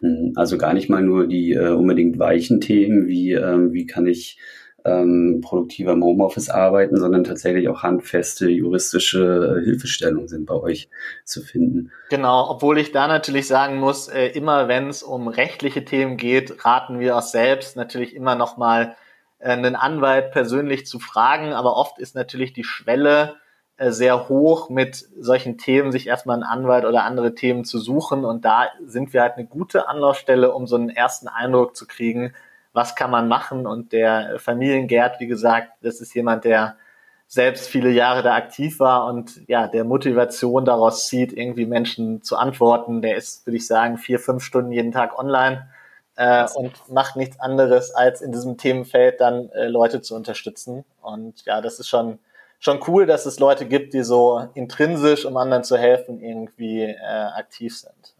Hm, 0.00 0.32
also 0.36 0.58
gar 0.58 0.74
nicht 0.74 0.88
mal 0.88 1.02
nur 1.02 1.26
die 1.26 1.52
äh, 1.52 1.70
unbedingt 1.70 2.18
weichen 2.18 2.60
Themen, 2.60 3.06
wie, 3.06 3.32
ähm, 3.32 3.72
wie 3.72 3.86
kann 3.86 4.06
ich 4.06 4.38
ähm, 4.84 5.40
produktiver 5.42 5.92
im 5.92 6.02
Homeoffice 6.02 6.48
arbeiten, 6.48 6.96
sondern 6.98 7.24
tatsächlich 7.24 7.68
auch 7.68 7.82
handfeste 7.82 8.48
juristische 8.48 9.58
äh, 9.58 9.64
Hilfestellungen 9.64 10.28
sind 10.28 10.46
bei 10.46 10.54
euch 10.54 10.88
zu 11.24 11.42
finden. 11.42 11.92
Genau, 12.08 12.48
obwohl 12.50 12.78
ich 12.78 12.92
da 12.92 13.06
natürlich 13.06 13.46
sagen 13.46 13.76
muss, 13.76 14.08
äh, 14.08 14.28
immer 14.28 14.68
wenn 14.68 14.88
es 14.88 15.02
um 15.02 15.28
rechtliche 15.28 15.84
Themen 15.84 16.16
geht, 16.16 16.64
raten 16.64 16.98
wir 16.98 17.16
auch 17.16 17.22
selbst 17.22 17.76
natürlich 17.76 18.14
immer 18.14 18.36
nochmal 18.36 18.82
äh, 18.84 19.09
einen 19.40 19.76
Anwalt 19.76 20.32
persönlich 20.32 20.86
zu 20.86 20.98
fragen, 20.98 21.52
aber 21.52 21.76
oft 21.76 21.98
ist 21.98 22.14
natürlich 22.14 22.52
die 22.52 22.64
Schwelle, 22.64 23.36
äh, 23.80 23.92
sehr 23.92 24.28
hoch, 24.28 24.68
mit 24.68 25.06
solchen 25.18 25.56
Themen 25.56 25.90
sich 25.90 26.06
erstmal 26.06 26.34
einen 26.34 26.42
Anwalt 26.42 26.84
oder 26.84 27.04
andere 27.04 27.34
Themen 27.34 27.64
zu 27.64 27.78
suchen. 27.78 28.26
Und 28.26 28.44
da 28.44 28.68
sind 28.84 29.14
wir 29.14 29.22
halt 29.22 29.38
eine 29.38 29.46
gute 29.46 29.88
Anlaufstelle, 29.88 30.52
um 30.52 30.66
so 30.66 30.76
einen 30.76 30.90
ersten 30.90 31.28
Eindruck 31.28 31.74
zu 31.74 31.86
kriegen, 31.86 32.34
was 32.74 32.94
kann 32.94 33.10
man 33.10 33.26
machen. 33.26 33.66
Und 33.66 33.92
der 33.92 34.38
Familiengerd, 34.38 35.18
wie 35.18 35.26
gesagt, 35.26 35.70
das 35.80 36.02
ist 36.02 36.14
jemand, 36.14 36.44
der 36.44 36.76
selbst 37.26 37.68
viele 37.68 37.88
Jahre 37.88 38.22
da 38.22 38.34
aktiv 38.34 38.80
war 38.80 39.06
und 39.06 39.40
ja, 39.48 39.66
der 39.66 39.84
Motivation 39.84 40.66
daraus 40.66 41.06
zieht, 41.08 41.32
irgendwie 41.32 41.64
Menschen 41.64 42.22
zu 42.22 42.36
antworten. 42.36 43.00
Der 43.00 43.16
ist, 43.16 43.46
würde 43.46 43.56
ich 43.56 43.66
sagen, 43.66 43.96
vier, 43.96 44.18
fünf 44.18 44.42
Stunden 44.42 44.72
jeden 44.72 44.92
Tag 44.92 45.18
online 45.18 45.68
äh, 46.16 46.46
und 46.54 46.72
macht 46.88 47.16
nichts 47.16 47.38
anderes, 47.40 47.94
als 47.94 48.20
in 48.20 48.32
diesem 48.32 48.56
Themenfeld 48.56 49.20
dann 49.20 49.50
äh, 49.50 49.66
Leute 49.66 50.00
zu 50.00 50.14
unterstützen. 50.14 50.84
Und 51.00 51.44
ja, 51.44 51.60
das 51.60 51.78
ist 51.78 51.88
schon 51.88 52.18
schon 52.60 52.80
cool, 52.86 53.06
dass 53.06 53.26
es 53.26 53.40
Leute 53.40 53.66
gibt, 53.66 53.94
die 53.94 54.02
so 54.02 54.46
intrinsisch, 54.54 55.24
um 55.24 55.36
anderen 55.36 55.64
zu 55.64 55.76
helfen, 55.76 56.20
irgendwie 56.20 56.82
äh, 56.82 56.98
aktiv 57.00 57.76
sind. 57.76 58.14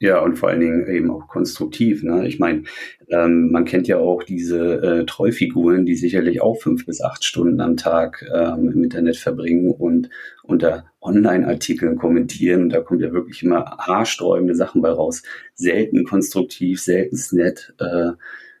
Ja, 0.00 0.20
und 0.20 0.36
vor 0.36 0.48
allen 0.48 0.60
Dingen 0.60 0.86
eben 0.88 1.10
auch 1.10 1.28
konstruktiv. 1.28 2.02
Ne? 2.02 2.26
Ich 2.26 2.38
meine, 2.38 2.64
ähm, 3.08 3.50
man 3.52 3.64
kennt 3.64 3.86
ja 3.86 3.98
auch 3.98 4.22
diese 4.24 4.82
äh, 4.82 5.06
Treufiguren, 5.06 5.86
die 5.86 5.94
sicherlich 5.94 6.42
auch 6.42 6.60
fünf 6.60 6.84
bis 6.84 7.00
acht 7.00 7.24
Stunden 7.24 7.60
am 7.60 7.76
Tag 7.76 8.24
ähm, 8.34 8.70
im 8.74 8.84
Internet 8.84 9.16
verbringen 9.16 9.70
und 9.70 10.10
unter 10.42 10.84
Online-Artikeln 11.00 11.96
kommentieren. 11.96 12.62
Und 12.62 12.70
da 12.70 12.80
kommt 12.80 13.02
ja 13.02 13.12
wirklich 13.12 13.42
immer 13.42 13.76
haarsträubende 13.78 14.54
Sachen 14.56 14.82
bei 14.82 14.90
raus. 14.90 15.22
Selten 15.54 16.04
konstruktiv, 16.04 16.82
selten 16.82 17.16
nett. 17.36 17.72
Äh, 17.78 18.12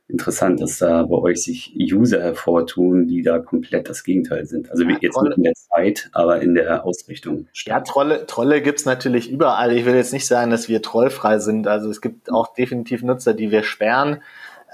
interessant, 0.08 0.60
dass 0.60 0.78
da 0.78 1.02
bei 1.04 1.16
euch 1.16 1.42
sich 1.42 1.74
User 1.76 2.20
hervortun, 2.20 3.06
die 3.06 3.22
da 3.22 3.38
komplett 3.38 3.88
das 3.88 4.04
Gegenteil 4.04 4.44
sind. 4.46 4.70
Also 4.70 4.84
ja, 4.84 4.96
jetzt 5.00 5.20
nicht 5.20 5.36
in 5.36 5.42
der 5.42 5.54
Zeit, 5.54 6.10
aber 6.12 6.42
in 6.42 6.54
der 6.54 6.84
Ausrichtung. 6.84 7.48
Ja, 7.64 7.80
Trolle, 7.80 8.26
Trolle 8.26 8.60
gibt's 8.60 8.84
natürlich 8.84 9.30
überall. 9.30 9.72
Ich 9.72 9.84
will 9.86 9.94
jetzt 9.94 10.12
nicht 10.12 10.26
sagen, 10.26 10.50
dass 10.50 10.68
wir 10.68 10.82
trollfrei 10.82 11.38
sind. 11.38 11.66
Also 11.66 11.88
es 11.88 12.00
gibt 12.00 12.30
auch 12.30 12.54
definitiv 12.54 13.02
Nutzer, 13.02 13.32
die 13.32 13.50
wir 13.50 13.62
sperren. 13.62 14.22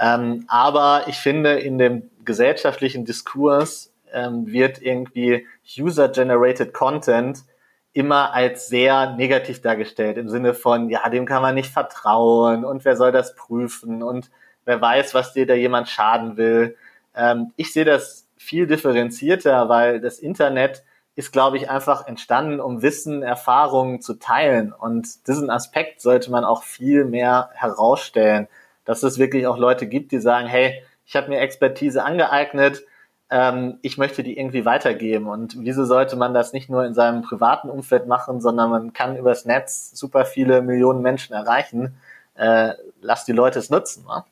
Ähm, 0.01 0.45
aber 0.49 1.05
ich 1.07 1.17
finde, 1.17 1.59
in 1.61 1.79
dem 1.79 2.11
gesellschaftlichen 2.25 3.05
Diskurs 3.05 3.93
ähm, 4.13 4.47
wird 4.47 4.83
irgendwie 4.83 5.47
User-Generated 5.79 6.73
Content 6.73 7.45
immer 7.93 8.33
als 8.33 8.69
sehr 8.69 9.15
negativ 9.17 9.63
dargestellt, 9.63 10.17
im 10.17 10.29
Sinne 10.29 10.55
von, 10.55 10.91
ja, 10.91 11.09
dem 11.09 11.27
kann 11.27 11.43
man 11.43 11.55
nicht 11.55 11.73
vertrauen 11.73 12.65
und 12.65 12.85
wer 12.85 12.97
soll 12.97 13.11
das 13.11 13.35
prüfen 13.35 14.03
und 14.03 14.31
wer 14.65 14.81
weiß, 14.81 15.15
was 15.15 15.33
dir 15.33 15.47
da 15.47 15.55
jemand 15.55 15.89
schaden 15.89 16.37
will. 16.37 16.77
Ähm, 17.15 17.53
ich 17.57 17.73
sehe 17.73 17.85
das 17.85 18.27
viel 18.37 18.67
differenzierter, 18.67 19.69
weil 19.69 20.01
das 20.01 20.19
Internet 20.19 20.83
ist, 21.17 21.33
glaube 21.33 21.57
ich, 21.57 21.69
einfach 21.69 22.07
entstanden, 22.07 22.61
um 22.61 22.83
Wissen, 22.83 23.23
Erfahrungen 23.23 24.01
zu 24.01 24.15
teilen. 24.15 24.73
Und 24.73 25.27
diesen 25.29 25.51
Aspekt 25.51 26.01
sollte 26.01 26.31
man 26.31 26.45
auch 26.45 26.63
viel 26.63 27.05
mehr 27.05 27.51
herausstellen, 27.55 28.49
dass 28.85 29.03
es 29.03 29.19
wirklich 29.19 29.47
auch 29.47 29.59
Leute 29.59 29.87
gibt, 29.87 30.13
die 30.13 30.21
sagen, 30.21 30.47
hey, 30.47 30.83
ich 31.05 31.17
habe 31.17 31.29
mir 31.29 31.41
Expertise 31.41 32.05
angeeignet, 32.05 32.85
ähm, 33.31 33.79
ich 33.83 33.99
möchte 33.99 34.23
die 34.23 34.39
irgendwie 34.39 34.65
weitergeben. 34.65 35.29
Und 35.29 35.57
wieso 35.59 35.85
sollte 35.85 36.17
man 36.17 36.35
das 36.35 36.53
nicht 36.53 36.71
nur 36.71 36.85
in 36.85 36.95
seinem 36.95 37.23
privaten 37.23 37.69
Umfeld 37.69 38.07
machen, 38.07 38.41
sondern 38.41 38.71
man 38.71 38.93
kann 38.93 39.17
übers 39.17 39.45
Netz 39.45 39.91
super 39.93 40.25
viele 40.25 40.63
Millionen 40.63 41.03
Menschen 41.03 41.35
erreichen. 41.35 41.97
Äh, 42.35 42.75
lass 43.01 43.25
die 43.25 43.33
Leute 43.33 43.59
es 43.59 43.71
nutzen. 43.71 44.05
Ne? 44.07 44.25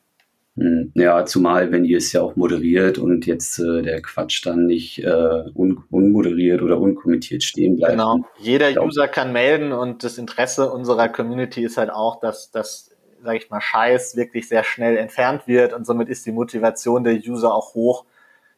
Hm, 0.59 0.91
ja, 0.93 1.25
zumal, 1.25 1.71
wenn 1.71 1.85
ihr 1.85 1.97
es 1.97 2.11
ja 2.11 2.21
auch 2.21 2.35
moderiert 2.35 2.97
und 2.97 3.25
jetzt 3.25 3.59
äh, 3.59 3.81
der 3.81 4.01
Quatsch 4.01 4.45
dann 4.45 4.65
nicht 4.65 5.01
äh, 5.01 5.43
un 5.53 5.83
unmoderiert 5.89 6.61
oder 6.61 6.79
unkommentiert 6.79 7.43
stehen 7.43 7.77
bleibt. 7.77 7.93
Genau. 7.93 8.19
Jeder 8.39 8.83
User 8.83 9.07
kann 9.07 9.31
melden 9.31 9.71
und 9.71 10.03
das 10.03 10.17
Interesse 10.17 10.69
unserer 10.69 11.07
Community 11.07 11.63
ist 11.63 11.77
halt 11.77 11.89
auch, 11.89 12.19
dass 12.19 12.51
das, 12.51 12.91
sage 13.23 13.37
ich 13.37 13.49
mal, 13.49 13.61
Scheiß 13.61 14.17
wirklich 14.17 14.49
sehr 14.49 14.65
schnell 14.65 14.97
entfernt 14.97 15.47
wird 15.47 15.71
und 15.73 15.85
somit 15.85 16.09
ist 16.09 16.25
die 16.25 16.33
Motivation 16.33 17.05
der 17.05 17.15
User 17.15 17.53
auch 17.53 17.73
hoch, 17.73 18.03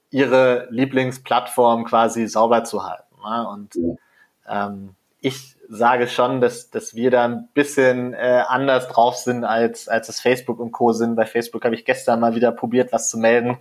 ihre 0.10 0.67
Lieblingsplattform 0.72 1.86
quasi 1.86 2.27
sauber 2.27 2.63
zu 2.63 2.84
halten. 2.84 3.15
Ne? 3.24 3.48
Und 3.48 3.75
ja. 3.75 4.67
ähm, 4.67 4.96
ich 5.20 5.55
sage 5.74 6.08
schon, 6.08 6.42
dass, 6.42 6.70
dass 6.70 6.96
wir 6.96 7.12
da 7.12 7.24
ein 7.24 7.48
bisschen 7.54 8.13
äh, 8.13 8.44
anders 8.46 8.90
drauf 8.90 9.16
sind, 9.16 9.46
als, 9.46 9.88
als 9.88 10.10
es 10.10 10.20
Facebook 10.20 10.60
und 10.60 10.74
Co. 10.74 10.92
sind. 10.92 11.16
Bei 11.16 11.25
Facebook 11.25 11.63
habe 11.63 11.75
ich 11.75 11.86
gestern 11.86 12.20
mal 12.20 12.36
wieder 12.36 12.51
probiert, 12.51 12.92
was 12.92 13.10
zu 13.10 13.18
melden. 13.18 13.58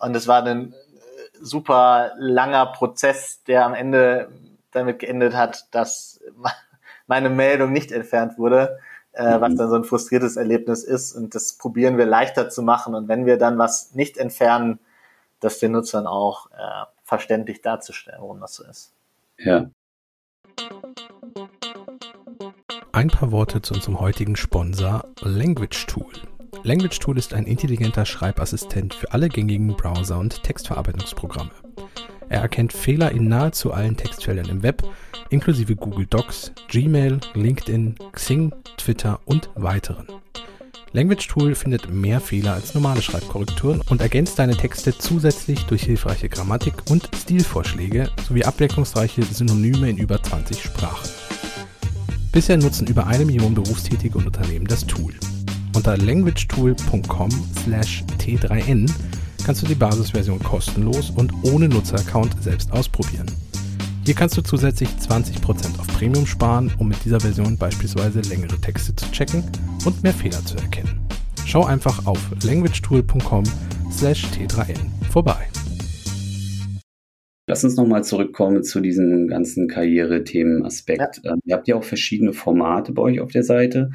Und 0.00 0.16
es 0.16 0.26
war 0.26 0.42
ein 0.42 0.72
äh, 0.72 0.76
super 1.38 2.12
langer 2.16 2.64
Prozess, 2.64 3.44
der 3.44 3.66
am 3.66 3.74
Ende 3.74 4.30
damit 4.70 5.00
geendet 5.00 5.34
hat, 5.34 5.66
dass 5.74 6.20
meine 7.06 7.28
Meldung 7.28 7.72
nicht 7.72 7.92
entfernt 7.92 8.38
wurde, 8.38 8.78
äh, 9.12 9.36
mhm. 9.36 9.40
was 9.42 9.54
dann 9.56 9.68
so 9.68 9.76
ein 9.76 9.84
frustriertes 9.84 10.36
Erlebnis 10.36 10.82
ist. 10.82 11.12
Und 11.12 11.34
das 11.34 11.58
probieren 11.58 11.98
wir 11.98 12.06
leichter 12.06 12.48
zu 12.48 12.62
machen. 12.62 12.94
Und 12.94 13.06
wenn 13.08 13.26
wir 13.26 13.36
dann 13.36 13.58
was 13.58 13.94
nicht 13.94 14.16
entfernen, 14.16 14.78
das 15.40 15.58
den 15.58 15.72
Nutzern 15.72 16.06
auch 16.06 16.50
äh, 16.52 16.86
verständlich 17.04 17.60
darzustellen, 17.60 18.20
warum 18.22 18.40
das 18.40 18.54
so 18.54 18.64
ist. 18.64 18.94
Ja. 19.36 19.66
Ein 23.00 23.08
paar 23.08 23.32
Worte 23.32 23.62
zu 23.62 23.72
unserem 23.72 23.98
heutigen 23.98 24.36
Sponsor 24.36 25.06
Language 25.22 25.86
Tool. 25.86 26.12
Language 26.64 26.98
Tool 26.98 27.16
ist 27.16 27.32
ein 27.32 27.46
intelligenter 27.46 28.04
Schreibassistent 28.04 28.92
für 28.92 29.10
alle 29.12 29.30
gängigen 29.30 29.74
Browser 29.74 30.18
und 30.18 30.42
Textverarbeitungsprogramme. 30.42 31.50
Er 32.28 32.42
erkennt 32.42 32.74
Fehler 32.74 33.10
in 33.12 33.26
nahezu 33.26 33.72
allen 33.72 33.96
Textfeldern 33.96 34.50
im 34.50 34.62
Web, 34.62 34.82
inklusive 35.30 35.76
Google 35.76 36.04
Docs, 36.10 36.52
Gmail, 36.68 37.20
LinkedIn, 37.32 37.94
Xing, 38.12 38.52
Twitter 38.76 39.18
und 39.24 39.48
weiteren. 39.54 40.06
Language 40.92 41.26
Tool 41.26 41.54
findet 41.54 41.90
mehr 41.90 42.20
Fehler 42.20 42.52
als 42.52 42.74
normale 42.74 43.00
Schreibkorrekturen 43.00 43.80
und 43.88 44.02
ergänzt 44.02 44.38
deine 44.38 44.58
Texte 44.58 44.98
zusätzlich 44.98 45.64
durch 45.64 45.84
hilfreiche 45.84 46.28
Grammatik 46.28 46.74
und 46.90 47.08
Stilvorschläge 47.16 48.10
sowie 48.28 48.44
abwechslungsreiche 48.44 49.22
Synonyme 49.22 49.88
in 49.88 49.96
über 49.96 50.22
20 50.22 50.62
Sprachen. 50.62 51.08
Bisher 52.32 52.56
nutzen 52.56 52.86
über 52.86 53.08
eine 53.08 53.24
Million 53.24 53.54
berufstätige 53.54 54.16
und 54.16 54.26
Unternehmen 54.26 54.66
das 54.66 54.86
Tool. 54.86 55.12
Unter 55.74 55.96
languagetool.com/t3n 55.96 58.92
kannst 59.44 59.62
du 59.62 59.66
die 59.66 59.74
Basisversion 59.74 60.38
kostenlos 60.40 61.10
und 61.10 61.34
ohne 61.42 61.68
Nutzeraccount 61.68 62.40
selbst 62.40 62.70
ausprobieren. 62.72 63.26
Hier 64.04 64.14
kannst 64.14 64.36
du 64.36 64.42
zusätzlich 64.42 64.90
20% 64.90 65.78
auf 65.78 65.88
Premium 65.88 66.26
sparen, 66.26 66.70
um 66.78 66.86
mit 66.88 67.04
dieser 67.04 67.20
Version 67.20 67.58
beispielsweise 67.58 68.20
längere 68.20 68.60
Texte 68.60 68.94
zu 68.94 69.10
checken 69.10 69.42
und 69.84 70.00
mehr 70.02 70.14
Fehler 70.14 70.44
zu 70.44 70.56
erkennen. 70.56 71.00
Schau 71.44 71.64
einfach 71.64 72.06
auf 72.06 72.20
languagetool.com/t3n 72.42 74.78
vorbei. 75.10 75.49
Lass 77.50 77.64
uns 77.64 77.74
nochmal 77.74 78.04
zurückkommen 78.04 78.62
zu 78.62 78.80
diesem 78.80 79.26
ganzen 79.26 79.66
Karriere-Themen-Aspekt. 79.66 81.20
Ja. 81.24 81.32
Ähm, 81.32 81.40
ihr 81.44 81.56
habt 81.56 81.66
ja 81.66 81.74
auch 81.74 81.82
verschiedene 81.82 82.32
Formate 82.32 82.92
bei 82.92 83.02
euch 83.02 83.18
auf 83.18 83.32
der 83.32 83.42
Seite. 83.42 83.90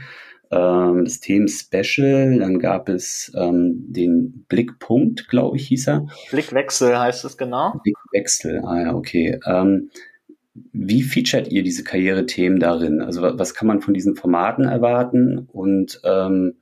Ähm, 0.52 1.06
das 1.06 1.22
Themen-Special, 1.22 2.40
dann 2.40 2.60
gab 2.60 2.90
es 2.90 3.32
ähm, 3.34 3.86
den 3.88 4.44
Blickpunkt, 4.50 5.30
glaube 5.30 5.56
ich, 5.56 5.70
hieß 5.70 5.88
er. 5.88 6.06
Blickwechsel 6.32 7.00
heißt 7.00 7.24
es 7.24 7.38
genau. 7.38 7.80
Blickwechsel, 7.82 8.60
ah 8.66 8.82
ja, 8.82 8.94
okay. 8.94 9.40
Ähm, 9.46 9.90
wie 10.74 11.02
featuret 11.02 11.50
ihr 11.50 11.64
diese 11.64 11.86
Karrierethemen 11.86 12.60
darin? 12.60 13.00
Also 13.02 13.22
was 13.22 13.54
kann 13.54 13.70
man 13.70 13.80
von 13.80 13.94
diesen 13.94 14.18
Formaten 14.18 14.66
erwarten? 14.66 15.48
Und 15.54 16.02
ähm, 16.04 16.56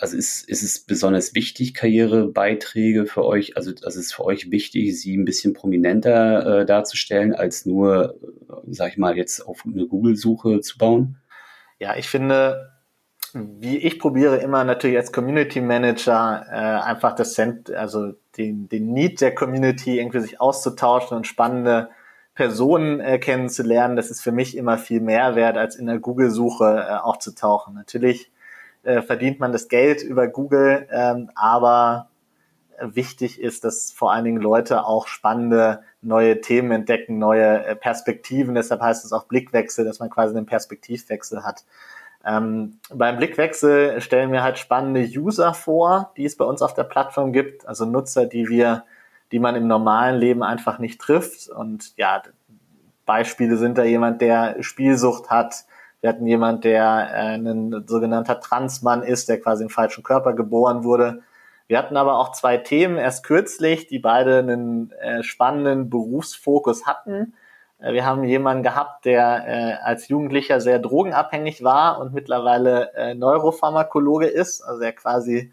also 0.00 0.16
ist, 0.16 0.48
ist 0.48 0.62
es 0.62 0.80
besonders 0.80 1.34
wichtig, 1.34 1.74
Karrierebeiträge 1.74 3.06
für 3.06 3.24
euch, 3.24 3.56
also, 3.56 3.70
also 3.70 4.00
ist 4.00 4.06
es 4.06 4.12
für 4.12 4.24
euch 4.24 4.50
wichtig, 4.50 5.00
sie 5.00 5.16
ein 5.16 5.24
bisschen 5.24 5.52
prominenter 5.52 6.60
äh, 6.60 6.66
darzustellen, 6.66 7.34
als 7.34 7.66
nur, 7.66 8.16
äh, 8.48 8.54
sag 8.70 8.92
ich 8.92 8.98
mal, 8.98 9.16
jetzt 9.16 9.40
auf 9.40 9.64
eine 9.64 9.86
Google-Suche 9.86 10.60
zu 10.60 10.78
bauen? 10.78 11.18
Ja, 11.78 11.96
ich 11.96 12.08
finde, 12.08 12.72
wie 13.32 13.78
ich 13.78 13.98
probiere 13.98 14.38
immer 14.38 14.64
natürlich 14.64 14.96
als 14.96 15.12
Community 15.12 15.60
Manager 15.60 16.44
äh, 16.48 16.54
einfach 16.54 17.14
das 17.14 17.34
Cent, 17.34 17.70
also 17.70 18.12
den, 18.36 18.68
den 18.68 18.92
Need 18.92 19.20
der 19.20 19.34
Community 19.34 19.98
irgendwie 19.98 20.20
sich 20.20 20.40
auszutauschen 20.40 21.16
und 21.16 21.26
spannende 21.26 21.90
Personen 22.34 23.00
äh, 23.00 23.18
kennenzulernen. 23.18 23.96
Das 23.96 24.10
ist 24.10 24.20
für 24.20 24.32
mich 24.32 24.56
immer 24.56 24.78
viel 24.78 25.00
mehr 25.00 25.36
wert, 25.36 25.56
als 25.56 25.76
in 25.76 25.86
der 25.86 26.00
Google-Suche 26.00 26.86
äh, 26.88 26.92
aufzutauchen. 26.96 27.74
Natürlich 27.74 28.30
äh, 28.82 29.02
verdient 29.02 29.40
man 29.40 29.52
das 29.52 29.68
Geld 29.68 30.02
über 30.02 30.28
Google, 30.28 30.88
ähm, 30.90 31.30
aber 31.34 32.08
wichtig 32.80 33.40
ist, 33.40 33.64
dass 33.64 33.92
vor 33.92 34.12
allen 34.12 34.24
Dingen 34.24 34.40
Leute 34.40 34.84
auch 34.84 35.06
spannende 35.06 35.82
neue 36.02 36.40
Themen 36.40 36.70
entdecken, 36.72 37.18
neue 37.18 37.64
äh, 37.64 37.76
Perspektiven. 37.76 38.54
Deshalb 38.54 38.80
heißt 38.80 39.04
es 39.04 39.12
auch 39.12 39.24
Blickwechsel, 39.24 39.84
dass 39.84 40.00
man 40.00 40.10
quasi 40.10 40.36
einen 40.36 40.46
Perspektivwechsel 40.46 41.44
hat. 41.44 41.64
Ähm, 42.24 42.78
beim 42.92 43.16
Blickwechsel 43.16 44.00
stellen 44.00 44.32
wir 44.32 44.42
halt 44.42 44.58
spannende 44.58 45.02
User 45.02 45.54
vor, 45.54 46.12
die 46.16 46.24
es 46.24 46.36
bei 46.36 46.44
uns 46.44 46.62
auf 46.62 46.74
der 46.74 46.84
Plattform 46.84 47.32
gibt, 47.32 47.66
also 47.66 47.86
Nutzer, 47.86 48.26
die 48.26 48.48
wir, 48.48 48.84
die 49.32 49.38
man 49.38 49.56
im 49.56 49.66
normalen 49.66 50.18
Leben 50.18 50.42
einfach 50.42 50.78
nicht 50.78 51.00
trifft. 51.00 51.48
Und 51.48 51.96
ja, 51.96 52.22
Beispiele 53.06 53.56
sind 53.56 53.78
da 53.78 53.84
jemand, 53.84 54.20
der 54.20 54.62
Spielsucht 54.62 55.30
hat. 55.30 55.64
Wir 56.00 56.10
hatten 56.10 56.26
jemand, 56.26 56.64
der 56.64 57.10
äh, 57.12 57.34
ein 57.34 57.84
sogenannter 57.86 58.40
Transmann 58.40 59.02
ist, 59.02 59.28
der 59.28 59.40
quasi 59.40 59.64
im 59.64 59.70
falschen 59.70 60.02
Körper 60.02 60.32
geboren 60.32 60.84
wurde. 60.84 61.22
Wir 61.66 61.78
hatten 61.78 61.96
aber 61.96 62.18
auch 62.18 62.32
zwei 62.32 62.56
Themen 62.56 62.96
erst 62.96 63.24
kürzlich, 63.24 63.86
die 63.86 63.98
beide 63.98 64.38
einen 64.38 64.92
äh, 64.92 65.22
spannenden 65.22 65.90
Berufsfokus 65.90 66.86
hatten. 66.86 67.34
Äh, 67.78 67.92
wir 67.92 68.06
haben 68.06 68.24
jemanden 68.24 68.62
gehabt, 68.62 69.04
der 69.04 69.46
äh, 69.46 69.74
als 69.84 70.08
Jugendlicher 70.08 70.60
sehr 70.60 70.78
drogenabhängig 70.78 71.62
war 71.62 72.00
und 72.00 72.14
mittlerweile 72.14 72.92
äh, 72.94 73.14
Neuropharmakologe 73.14 74.26
ist, 74.26 74.62
also 74.62 74.82
er 74.82 74.92
quasi 74.92 75.52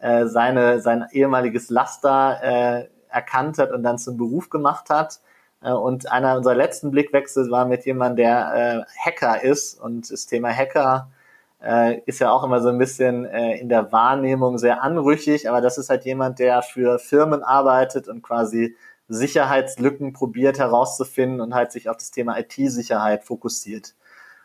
äh, 0.00 0.26
seine, 0.26 0.80
sein 0.80 1.06
ehemaliges 1.12 1.70
Laster 1.70 2.40
äh, 2.42 2.88
erkannt 3.08 3.58
hat 3.58 3.70
und 3.72 3.82
dann 3.82 3.98
zum 3.98 4.16
Beruf 4.16 4.50
gemacht 4.50 4.90
hat. 4.90 5.20
Äh, 5.62 5.72
und 5.72 6.10
einer 6.10 6.36
unserer 6.36 6.54
letzten 6.54 6.90
Blickwechsel 6.90 7.50
war 7.50 7.66
mit 7.66 7.84
jemandem, 7.86 8.16
der 8.16 8.86
äh, 8.88 9.08
Hacker 9.08 9.42
ist 9.42 9.80
und 9.80 10.10
das 10.10 10.26
Thema 10.26 10.50
Hacker 10.50 11.10
äh, 11.62 12.00
ist 12.06 12.18
ja 12.20 12.30
auch 12.30 12.44
immer 12.44 12.60
so 12.60 12.68
ein 12.68 12.78
bisschen 12.78 13.24
äh, 13.24 13.58
in 13.58 13.68
der 13.68 13.92
Wahrnehmung 13.92 14.58
sehr 14.58 14.82
anrüchig, 14.82 15.48
aber 15.48 15.60
das 15.60 15.78
ist 15.78 15.90
halt 15.90 16.04
jemand, 16.04 16.38
der 16.38 16.62
für 16.62 16.98
Firmen 16.98 17.42
arbeitet 17.42 18.08
und 18.08 18.22
quasi 18.22 18.76
Sicherheitslücken 19.08 20.12
probiert 20.12 20.58
herauszufinden 20.58 21.40
und 21.40 21.54
halt 21.54 21.72
sich 21.72 21.88
auf 21.88 21.96
das 21.96 22.10
Thema 22.10 22.38
IT-Sicherheit 22.38 23.24
fokussiert. 23.24 23.94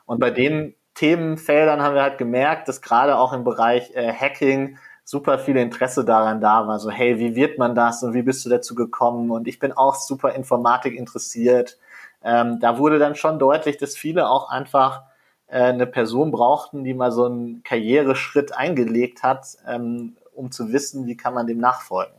Und 0.06 0.19
bei 0.19 0.30
den 0.32 0.75
Themenfeldern 0.93 1.82
haben 1.82 1.95
wir 1.95 2.01
halt 2.01 2.17
gemerkt, 2.17 2.67
dass 2.67 2.82
gerade 2.82 3.17
auch 3.17 3.34
im 3.34 3.43
Bereich 3.43 3.95
äh, 3.95 4.12
Hacking 4.12 4.77
super 5.07 5.39
viel 5.39 5.55
Interesse 5.55 6.03
daran 6.03 6.41
da 6.41 6.67
war. 6.67 6.79
So, 6.79 6.91
hey, 6.91 7.17
wie 7.17 7.33
wird 7.33 7.57
man 7.57 7.75
das 7.75 8.03
und 8.03 8.13
wie 8.13 8.23
bist 8.23 8.43
du 8.45 8.49
dazu 8.49 8.75
gekommen? 8.75 9.31
Und 9.31 9.47
ich 9.47 9.57
bin 9.57 9.71
auch 9.71 9.95
super 9.95 10.35
Informatik 10.35 10.97
interessiert. 10.97 11.77
Ähm, 12.21 12.59
da 12.59 12.77
wurde 12.77 12.99
dann 12.99 13.15
schon 13.15 13.39
deutlich, 13.39 13.77
dass 13.77 13.95
viele 13.95 14.29
auch 14.29 14.49
einfach 14.49 15.03
äh, 15.47 15.61
eine 15.61 15.87
Person 15.87 16.31
brauchten, 16.31 16.83
die 16.83 16.93
mal 16.93 17.13
so 17.13 17.23
einen 17.23 17.63
Karriereschritt 17.63 18.53
eingelegt 18.53 19.23
hat, 19.23 19.47
ähm, 19.65 20.17
um 20.33 20.51
zu 20.51 20.73
wissen, 20.73 21.07
wie 21.07 21.15
kann 21.15 21.33
man 21.33 21.47
dem 21.47 21.59
nachfolgen. 21.59 22.17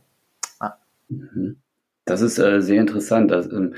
Ja. 0.59 0.79
Mhm. 1.09 1.57
Das 2.05 2.21
ist 2.21 2.39
äh, 2.39 2.59
sehr 2.59 2.81
interessant. 2.81 3.29
Das 3.29 3.45
ähm, 3.51 3.75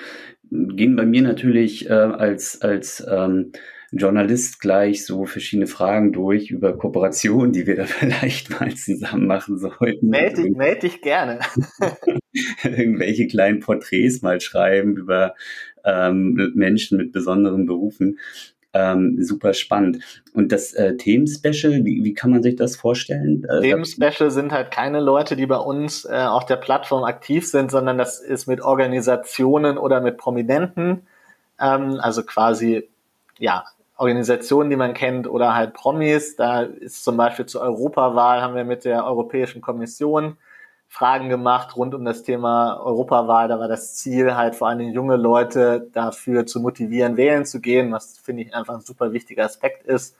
gehen 0.52 0.96
bei 0.96 1.06
mir 1.06 1.22
natürlich 1.22 1.90
äh, 1.90 1.94
als, 1.94 2.62
als 2.62 3.06
ähm, 3.10 3.52
Journalist 3.92 4.62
gleich 4.62 5.06
so 5.06 5.26
verschiedene 5.26 5.68
Fragen 5.68 6.14
durch 6.14 6.50
über 6.50 6.78
Kooperationen, 6.78 7.52
die 7.52 7.68
wir 7.68 7.76
da 7.76 7.86
vielleicht 7.86 8.50
mal 8.50 8.74
zusammen 8.74 9.28
machen 9.28 9.58
sollten. 9.58 10.08
Meld 10.08 10.38
dich, 10.38 10.56
meld 10.56 10.84
dich 10.84 11.02
gerne. 11.02 11.40
Irgendwelche 12.64 13.28
kleinen 13.28 13.60
Porträts 13.60 14.22
mal 14.22 14.40
schreiben 14.40 14.96
über 14.96 15.36
ähm, 15.84 16.52
Menschen 16.56 16.98
mit 16.98 17.12
besonderen 17.12 17.66
Berufen. 17.66 18.18
Ähm, 18.74 19.18
super 19.20 19.54
spannend. 19.54 20.00
Und 20.34 20.54
das 20.54 20.72
äh, 20.72 20.96
Themen-Special, 20.96 21.84
wie, 21.84 22.06
wie 22.06 22.14
kann 22.14 22.32
man 22.32 22.42
sich 22.42 22.56
das 22.56 22.78
vorstellen? 22.78 23.44
Äh, 23.44 23.60
Themen-Special 23.60 24.32
sind 24.32 24.54
halt 24.54 24.72
keine 24.72 25.02
Leute, 25.02 25.36
die 25.36 25.46
bei 25.46 25.58
uns 25.58 26.06
äh, 26.06 26.16
auf 26.16 26.46
der 26.46 26.56
Plattform 26.56 27.04
aktiv 27.04 27.46
sind, 27.46 27.70
sondern 27.70 27.98
das 27.98 28.22
ist 28.22 28.48
mit 28.48 28.62
Organisationen 28.62 29.78
oder 29.78 30.00
mit 30.00 30.18
Prominenten, 30.18 31.02
ähm, 31.60 31.98
also 32.00 32.24
quasi, 32.24 32.88
ja, 33.40 33.66
Organisationen, 34.02 34.72
die 34.72 34.76
man 34.76 34.96
kennt 34.96 35.28
oder 35.28 35.54
halt 35.54 35.74
Promis. 35.76 36.36
Da 36.36 36.64
ist 36.64 37.04
zum 37.04 37.18
Beispiel 37.18 37.46
zur 37.46 37.62
Europawahl 37.62 38.42
haben 38.42 38.56
wir 38.56 38.64
mit 38.64 38.84
der 38.84 39.06
Europäischen 39.06 39.62
Kommission 39.62 40.38
Fragen 40.88 41.30
gemacht 41.30 41.78
rund 41.78 41.94
um 41.94 42.04
das 42.04 42.24
Thema 42.24 42.82
Europawahl. 42.84 43.48
Da 43.48 43.60
war 43.60 43.68
das 43.68 43.96
Ziel 43.96 44.36
halt 44.36 44.56
vor 44.56 44.70
allen 44.70 44.80
Dingen 44.80 44.94
junge 44.94 45.18
Leute 45.18 45.88
dafür 45.94 46.48
zu 46.48 46.60
motivieren, 46.60 47.16
wählen 47.16 47.46
zu 47.46 47.62
gehen, 47.62 47.92
was 47.92 48.18
finde 48.18 48.42
ich 48.42 48.56
einfach 48.56 48.74
ein 48.74 48.82
super 48.82 49.14
wichtiger 49.14 49.46
Aspekt 49.46 49.86
ist. 49.86 50.18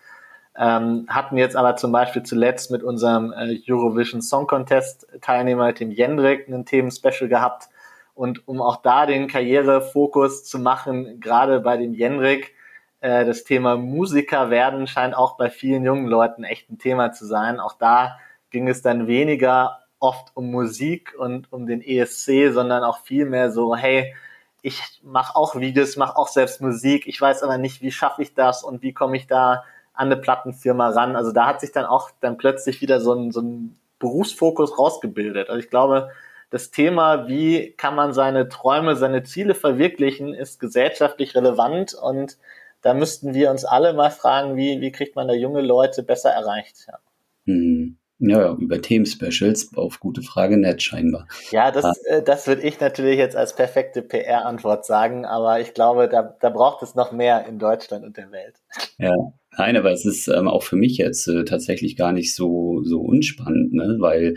Ähm, 0.56 1.08
hatten 1.10 1.38
jetzt 1.38 1.56
aber 1.56 1.76
zum 1.76 1.92
Beispiel 1.92 2.22
zuletzt 2.22 2.70
mit 2.70 2.84
unserem 2.84 3.34
äh, 3.34 3.60
Eurovision 3.68 4.22
Song 4.22 4.46
Contest 4.46 5.08
Teilnehmer, 5.22 5.74
dem 5.74 5.90
Jendrik, 5.90 6.48
ein 6.48 6.66
Themen-Special 6.66 7.28
gehabt. 7.28 7.68
Und 8.14 8.48
um 8.48 8.62
auch 8.62 8.78
da 8.78 9.08
den 9.08 9.28
Karrierefokus 9.28 10.44
zu 10.44 10.60
machen, 10.60 11.20
gerade 11.20 11.62
bei 11.62 11.78
dem 11.78 11.96
Jendrik, 11.96 12.54
äh, 13.02 13.26
das 13.26 13.44
Thema 13.44 13.76
Musiker 13.76 14.50
werden 14.50 14.88
scheint 14.88 15.16
auch 15.16 15.38
bei 15.38 15.50
vielen 15.50 15.84
jungen 15.84 16.08
Leuten 16.08 16.44
echt 16.44 16.70
ein 16.70 16.78
Thema 16.78 17.12
zu 17.12 17.26
sein. 17.26 17.60
Auch 17.60 17.74
da 17.74 18.18
ging 18.52 18.68
es 18.68 18.82
dann 18.82 19.08
weniger 19.08 19.80
oft 20.00 20.32
um 20.36 20.50
Musik 20.50 21.14
und 21.18 21.52
um 21.52 21.68
den 21.68 21.82
ESC, 21.82 22.52
sondern 22.52 22.84
auch 22.84 23.00
viel 23.00 23.26
mehr 23.26 23.52
so, 23.52 23.76
hey, 23.76 24.16
ich 24.62 24.82
mache 25.04 25.36
auch 25.36 25.56
Videos, 25.56 25.98
mache 25.98 26.18
auch 26.18 26.28
selbst 26.28 26.62
Musik, 26.62 27.08
ich 27.08 27.20
weiß 27.20 27.44
aber 27.44 27.58
nicht, 27.58 27.82
wie 27.82 27.92
schaffe 27.92 28.22
ich 28.22 28.34
das 28.34 28.64
und 28.64 28.82
wie 28.84 28.94
komme 28.94 29.18
ich 29.18 29.28
da 29.28 29.64
an 29.94 30.08
eine 30.08 30.18
Plattenfirma 30.18 30.90
ran. 30.90 31.16
Also 31.16 31.32
da 31.32 31.48
hat 31.48 31.62
sich 31.62 31.72
dann 31.72 31.86
auch 31.86 32.12
dann 32.22 32.38
plötzlich 32.38 32.82
wieder 32.82 33.00
so 33.00 33.14
ein, 33.14 33.32
so 33.32 33.42
ein 33.42 33.78
Berufsfokus 34.00 34.78
rausgebildet. 34.78 35.50
Also 35.50 35.60
ich 35.60 35.70
glaube, 35.70 36.12
das 36.50 36.72
Thema, 36.72 37.28
wie 37.28 37.72
kann 37.78 37.96
man 37.96 38.14
seine 38.14 38.50
Träume, 38.50 38.96
seine 38.96 39.24
Ziele 39.24 39.56
verwirklichen, 39.56 40.34
ist 40.34 40.60
gesellschaftlich 40.60 41.36
relevant 41.36 41.94
und 41.94 42.38
da 42.82 42.94
müssten 42.94 43.34
wir 43.34 43.52
uns 43.52 43.66
alle 43.66 43.94
mal 43.94 44.12
fragen, 44.12 44.58
wie, 44.58 44.82
wie 44.82 44.92
kriegt 44.92 45.16
man 45.16 45.28
da 45.28 45.34
junge 45.34 45.62
Leute 45.62 46.04
besser 46.04 46.32
erreicht. 46.32 46.88
Ja. 46.88 47.00
Mhm. 47.46 47.98
Ja, 48.24 48.54
über 48.54 48.80
Themen-Specials 48.80 49.76
auf 49.76 50.00
gute 50.00 50.22
Frage 50.22 50.56
nett 50.56 50.84
scheinbar. 50.84 51.28
Ja, 51.50 51.72
das, 51.72 51.86
ah. 51.86 51.94
äh, 52.06 52.22
das 52.22 52.46
würde 52.46 52.62
ich 52.62 52.80
natürlich 52.80 53.18
jetzt 53.18 53.36
als 53.36 53.56
perfekte 53.56 54.04
PR-Antwort 54.04 54.86
sagen, 54.86 55.26
aber 55.26 55.60
ich 55.60 55.74
glaube, 55.74 56.08
da, 56.08 56.36
da 56.40 56.52
braucht 56.52 56.84
es 56.84 56.94
noch 56.94 57.12
mehr 57.12 57.48
in 57.48 57.58
Deutschland 57.58 58.06
und 58.06 58.18
der 58.18 58.32
Welt. 58.32 58.58
Ja, 59.00 59.16
nein, 59.58 59.76
aber 59.76 59.92
es 59.92 60.06
ist 60.06 60.28
ähm, 60.28 60.48
auch 60.48 60.62
für 60.62 60.76
mich 60.76 60.98
jetzt 60.98 61.28
äh, 61.28 61.46
tatsächlich 61.46 61.98
gar 61.98 62.12
nicht 62.12 62.36
so, 62.36 62.84
so 62.84 63.02
unspannend, 63.02 63.74
ne? 63.74 63.96
weil, 63.98 64.36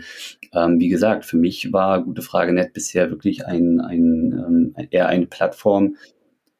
ähm, 0.51 0.79
wie 0.79 0.89
gesagt, 0.89 1.23
für 1.23 1.37
mich 1.37 1.71
war 1.71 2.03
gute 2.03 2.23
Frage 2.23 2.53
nett 2.53 2.73
bisher 2.73 3.11
wirklich 3.11 3.45
ein, 3.45 3.79
ein 3.81 4.73
ähm, 4.75 4.87
eher 4.89 5.09
eine 5.09 5.27
Plattform, 5.27 5.95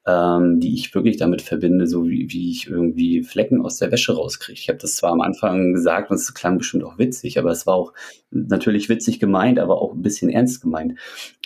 ähm, 0.07 0.59
die 0.59 0.75
ich 0.75 0.93
wirklich 0.93 1.17
damit 1.17 1.41
verbinde, 1.41 1.87
so 1.87 2.07
wie, 2.07 2.31
wie 2.31 2.51
ich 2.51 2.67
irgendwie 2.67 3.23
Flecken 3.23 3.61
aus 3.61 3.77
der 3.77 3.91
Wäsche 3.91 4.13
rauskriege. 4.13 4.59
Ich 4.59 4.69
habe 4.69 4.77
das 4.77 4.95
zwar 4.95 5.11
am 5.11 5.21
Anfang 5.21 5.73
gesagt 5.73 6.11
und 6.11 6.17
es 6.17 6.33
klang 6.33 6.59
bestimmt 6.59 6.83
auch 6.83 6.99
witzig, 6.99 7.39
aber 7.39 7.49
es 7.49 7.65
war 7.65 7.73
auch 7.75 7.93
natürlich 8.29 8.87
witzig 8.87 9.19
gemeint, 9.19 9.59
aber 9.59 9.81
auch 9.81 9.93
ein 9.93 10.03
bisschen 10.03 10.29
ernst 10.29 10.61
gemeint. 10.61 10.99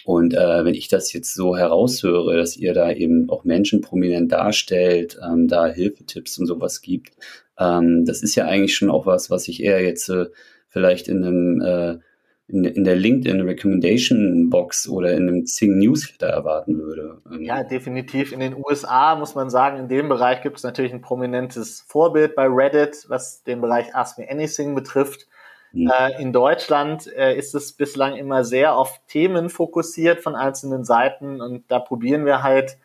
Und 0.04 0.34
äh, 0.34 0.66
wenn 0.66 0.74
ich 0.74 0.90
das 0.90 1.14
jetzt 1.14 1.34
so 1.34 1.56
heraushöre, 1.56 2.36
dass 2.36 2.58
ihr 2.58 2.74
da 2.74 2.92
eben 2.92 3.30
auch 3.30 3.46
Menschen 3.46 3.82
prominent 3.82 4.32
darstellt, 4.32 5.18
ähm, 5.24 5.48
da 5.48 5.68
Hilfetipps 5.68 6.38
und 6.38 6.48
sowas 6.48 6.82
gibt, 6.82 7.14
ähm, 7.58 8.04
das 8.06 8.24
ist 8.24 8.36
ja 8.36 8.46
eigentlich 8.46 8.76
schon 8.76 8.90
auch 8.90 9.06
was, 9.06 9.30
was 9.30 9.48
ich 9.48 9.64
eher 9.64 9.82
jetzt 9.84 10.10
äh, 10.10 10.26
vielleicht 10.68 11.08
in 11.08 11.24
einem 11.24 11.62
äh, 11.62 12.00
in, 12.50 12.64
in 12.64 12.84
der 12.84 12.96
LinkedIn 12.96 13.42
Recommendation 13.42 14.50
Box 14.50 14.88
oder 14.88 15.12
in 15.14 15.30
einem 15.30 15.44
Xing 15.44 15.78
Newsletter 15.78 16.28
erwarten 16.28 16.80
würde. 16.80 17.22
Ähm, 17.32 17.44
ja, 17.44 17.64
definitiv. 17.64 18.32
In 18.32 18.40
den 18.40 18.56
USA 18.56 19.16
muss 19.16 19.36
man 19.36 19.50
sagen, 19.50 19.78
in 19.78 19.88
dem 19.88 20.10
Bereich 20.10 20.42
gibt 20.42 20.58
es 20.58 20.64
natürlich 20.64 20.94
ein 20.94 21.02
prominentes 21.02 21.82
Vorbild 21.88 22.36
bei 22.36 22.48
Reddit, 22.48 23.06
was 23.08 23.44
den 23.44 23.62
Bereich 23.62 23.96
Ask 23.96 24.18
Me 24.18 24.30
Anything 24.30 24.76
betrifft. 24.76 25.28
Mhm. 25.72 25.92
Äh, 25.92 26.22
in 26.22 26.34
Deutschland 26.34 27.08
äh, 27.16 27.38
ist 27.38 27.54
es 27.54 27.74
bislang 27.74 28.16
immer 28.16 28.44
sehr 28.44 28.76
auf 28.76 29.00
Themen 29.08 29.50
fokussiert 29.50 30.22
von 30.22 30.36
einzelnen 30.36 30.84
Seiten 30.84 31.42
und 31.42 31.64
da 31.70 31.80
probieren 31.80 32.26
wir 32.26 32.42
halt 32.42 32.78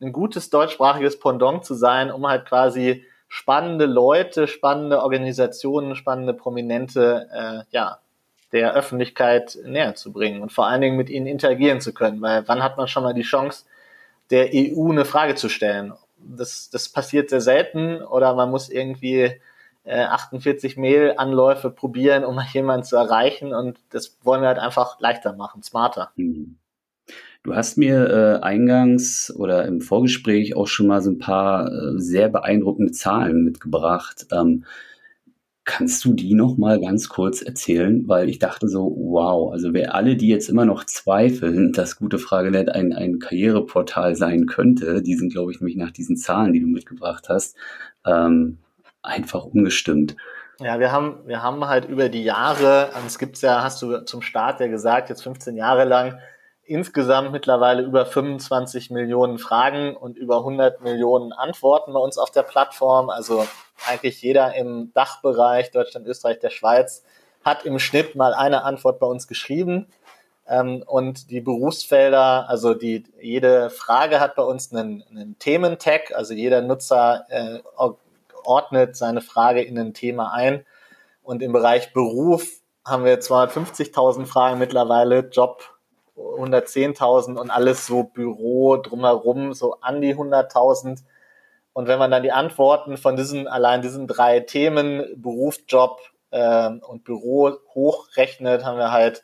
ein 0.00 0.12
gutes 0.12 0.48
deutschsprachiges 0.48 1.18
Pendant 1.18 1.66
zu 1.66 1.74
sein, 1.74 2.10
um 2.10 2.26
halt 2.26 2.46
quasi 2.46 3.04
spannende 3.28 3.84
Leute, 3.84 4.48
spannende 4.48 5.02
Organisationen, 5.02 5.94
spannende 5.94 6.32
Prominente 6.32 7.28
äh, 7.32 7.62
ja, 7.70 7.98
der 8.52 8.74
Öffentlichkeit 8.74 9.58
näher 9.64 9.94
zu 9.94 10.12
bringen 10.12 10.42
und 10.42 10.52
vor 10.52 10.66
allen 10.66 10.80
Dingen 10.80 10.96
mit 10.96 11.10
ihnen 11.10 11.26
interagieren 11.26 11.80
zu 11.80 11.94
können. 11.94 12.20
Weil 12.20 12.46
wann 12.48 12.62
hat 12.62 12.76
man 12.76 12.88
schon 12.88 13.02
mal 13.02 13.14
die 13.14 13.22
Chance, 13.22 13.64
der 14.30 14.50
EU 14.52 14.90
eine 14.90 15.04
Frage 15.04 15.34
zu 15.34 15.48
stellen? 15.48 15.92
Das, 16.18 16.70
das 16.70 16.88
passiert 16.88 17.30
sehr 17.30 17.40
selten 17.40 18.02
oder 18.02 18.34
man 18.34 18.50
muss 18.50 18.68
irgendwie 18.68 19.40
äh, 19.84 20.02
48 20.02 20.76
Mail-Anläufe 20.76 21.70
probieren, 21.70 22.24
um 22.24 22.38
jemanden 22.52 22.84
zu 22.84 22.96
erreichen 22.96 23.54
und 23.54 23.78
das 23.90 24.18
wollen 24.22 24.42
wir 24.42 24.48
halt 24.48 24.58
einfach 24.58 25.00
leichter 25.00 25.32
machen, 25.34 25.62
smarter. 25.62 26.10
Mhm. 26.16 26.56
Du 27.42 27.54
hast 27.54 27.78
mir 27.78 28.10
äh, 28.10 28.44
eingangs 28.44 29.32
oder 29.34 29.64
im 29.64 29.80
Vorgespräch 29.80 30.56
auch 30.56 30.66
schon 30.66 30.86
mal 30.86 31.00
so 31.00 31.10
ein 31.10 31.18
paar 31.18 31.72
äh, 31.72 31.98
sehr 31.98 32.28
beeindruckende 32.28 32.92
Zahlen 32.92 33.44
mitgebracht. 33.44 34.26
Ähm, 34.30 34.66
Kannst 35.64 36.04
du 36.04 36.14
die 36.14 36.34
noch 36.34 36.56
mal 36.56 36.80
ganz 36.80 37.08
kurz 37.08 37.42
erzählen? 37.42 38.08
Weil 38.08 38.28
ich 38.28 38.38
dachte 38.38 38.68
so, 38.68 38.96
wow, 38.96 39.52
also 39.52 39.72
wer 39.72 39.94
alle, 39.94 40.16
die 40.16 40.28
jetzt 40.28 40.48
immer 40.48 40.64
noch 40.64 40.84
zweifeln, 40.84 41.72
dass 41.72 41.96
Gute 41.96 42.18
Frage 42.18 42.50
nicht 42.50 42.70
ein, 42.70 42.92
ein 42.92 43.18
Karriereportal 43.18 44.16
sein 44.16 44.46
könnte, 44.46 45.02
die 45.02 45.14
sind, 45.14 45.32
glaube 45.32 45.52
ich, 45.52 45.60
nämlich 45.60 45.76
nach 45.76 45.90
diesen 45.90 46.16
Zahlen, 46.16 46.52
die 46.52 46.60
du 46.60 46.66
mitgebracht 46.66 47.28
hast, 47.28 47.56
ähm, 48.06 48.58
einfach 49.02 49.44
umgestimmt. 49.44 50.16
Ja, 50.60 50.78
wir 50.78 50.92
haben, 50.92 51.26
wir 51.26 51.42
haben 51.42 51.66
halt 51.66 51.86
über 51.86 52.08
die 52.08 52.22
Jahre, 52.22 52.90
es 53.06 53.18
gibt 53.18 53.40
ja, 53.40 53.62
hast 53.62 53.80
du 53.80 54.04
zum 54.04 54.22
Start 54.22 54.60
ja 54.60 54.66
gesagt, 54.66 55.08
jetzt 55.08 55.22
15 55.22 55.56
Jahre 55.56 55.84
lang, 55.84 56.18
insgesamt 56.64 57.32
mittlerweile 57.32 57.82
über 57.82 58.06
25 58.06 58.90
Millionen 58.90 59.38
Fragen 59.38 59.96
und 59.96 60.16
über 60.16 60.38
100 60.38 60.82
Millionen 60.82 61.32
Antworten 61.32 61.92
bei 61.92 61.98
uns 61.98 62.16
auf 62.16 62.30
der 62.30 62.42
Plattform. 62.42 63.10
Also 63.10 63.46
eigentlich 63.88 64.22
jeder 64.22 64.54
im 64.54 64.92
Dachbereich 64.92 65.70
Deutschland, 65.70 66.06
Österreich, 66.06 66.38
der 66.38 66.50
Schweiz 66.50 67.04
hat 67.44 67.64
im 67.64 67.78
Schnitt 67.78 68.14
mal 68.14 68.34
eine 68.34 68.64
Antwort 68.64 68.98
bei 69.00 69.06
uns 69.06 69.26
geschrieben. 69.26 69.86
Ähm, 70.46 70.82
und 70.86 71.30
die 71.30 71.40
Berufsfelder, 71.40 72.48
also 72.48 72.74
die, 72.74 73.04
jede 73.20 73.70
Frage 73.70 74.20
hat 74.20 74.34
bei 74.34 74.42
uns 74.42 74.72
einen, 74.72 75.04
einen 75.10 75.38
Thementag, 75.38 76.12
also 76.14 76.34
jeder 76.34 76.60
Nutzer 76.60 77.26
äh, 77.28 77.60
ordnet 78.44 78.96
seine 78.96 79.20
Frage 79.20 79.62
in 79.62 79.78
ein 79.78 79.94
Thema 79.94 80.32
ein. 80.32 80.64
Und 81.22 81.42
im 81.42 81.52
Bereich 81.52 81.92
Beruf 81.92 82.48
haben 82.84 83.04
wir 83.04 83.20
250.000 83.20 84.26
Fragen 84.26 84.58
mittlerweile, 84.58 85.20
Job 85.20 85.62
110.000 86.16 87.36
und 87.38 87.50
alles 87.50 87.86
so 87.86 88.02
Büro 88.02 88.76
drumherum, 88.76 89.54
so 89.54 89.76
an 89.80 90.00
die 90.00 90.14
100.000. 90.14 91.02
Und 91.72 91.86
wenn 91.86 91.98
man 91.98 92.10
dann 92.10 92.22
die 92.22 92.32
Antworten 92.32 92.96
von 92.96 93.16
diesen, 93.16 93.46
allein 93.46 93.82
diesen 93.82 94.06
drei 94.06 94.40
Themen, 94.40 95.04
Beruf, 95.16 95.58
Job 95.68 96.00
äh, 96.30 96.68
und 96.68 97.04
Büro 97.04 97.52
hochrechnet, 97.74 98.64
haben 98.64 98.78
wir 98.78 98.92
halt 98.92 99.22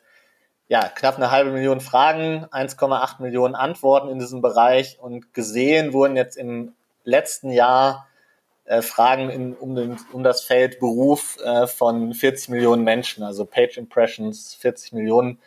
ja, 0.69 0.89
knapp 0.89 1.15
eine 1.15 1.31
halbe 1.31 1.51
Million 1.51 1.79
Fragen, 1.79 2.45
1,8 2.51 3.21
Millionen 3.21 3.55
Antworten 3.55 4.09
in 4.09 4.19
diesem 4.19 4.41
Bereich 4.41 4.99
und 4.99 5.33
gesehen 5.33 5.93
wurden 5.93 6.17
jetzt 6.17 6.37
im 6.37 6.73
letzten 7.05 7.51
Jahr 7.51 8.07
äh, 8.65 8.81
Fragen 8.81 9.29
in, 9.29 9.55
um, 9.55 9.75
den, 9.75 9.97
um 10.11 10.23
das 10.23 10.43
Feld 10.43 10.79
Beruf 10.79 11.37
äh, 11.41 11.67
von 11.67 12.13
40 12.13 12.49
Millionen 12.49 12.83
Menschen, 12.83 13.23
also 13.23 13.45
Page 13.45 13.77
Impressions 13.77 14.55
40 14.55 14.91
Millionen. 14.91 15.39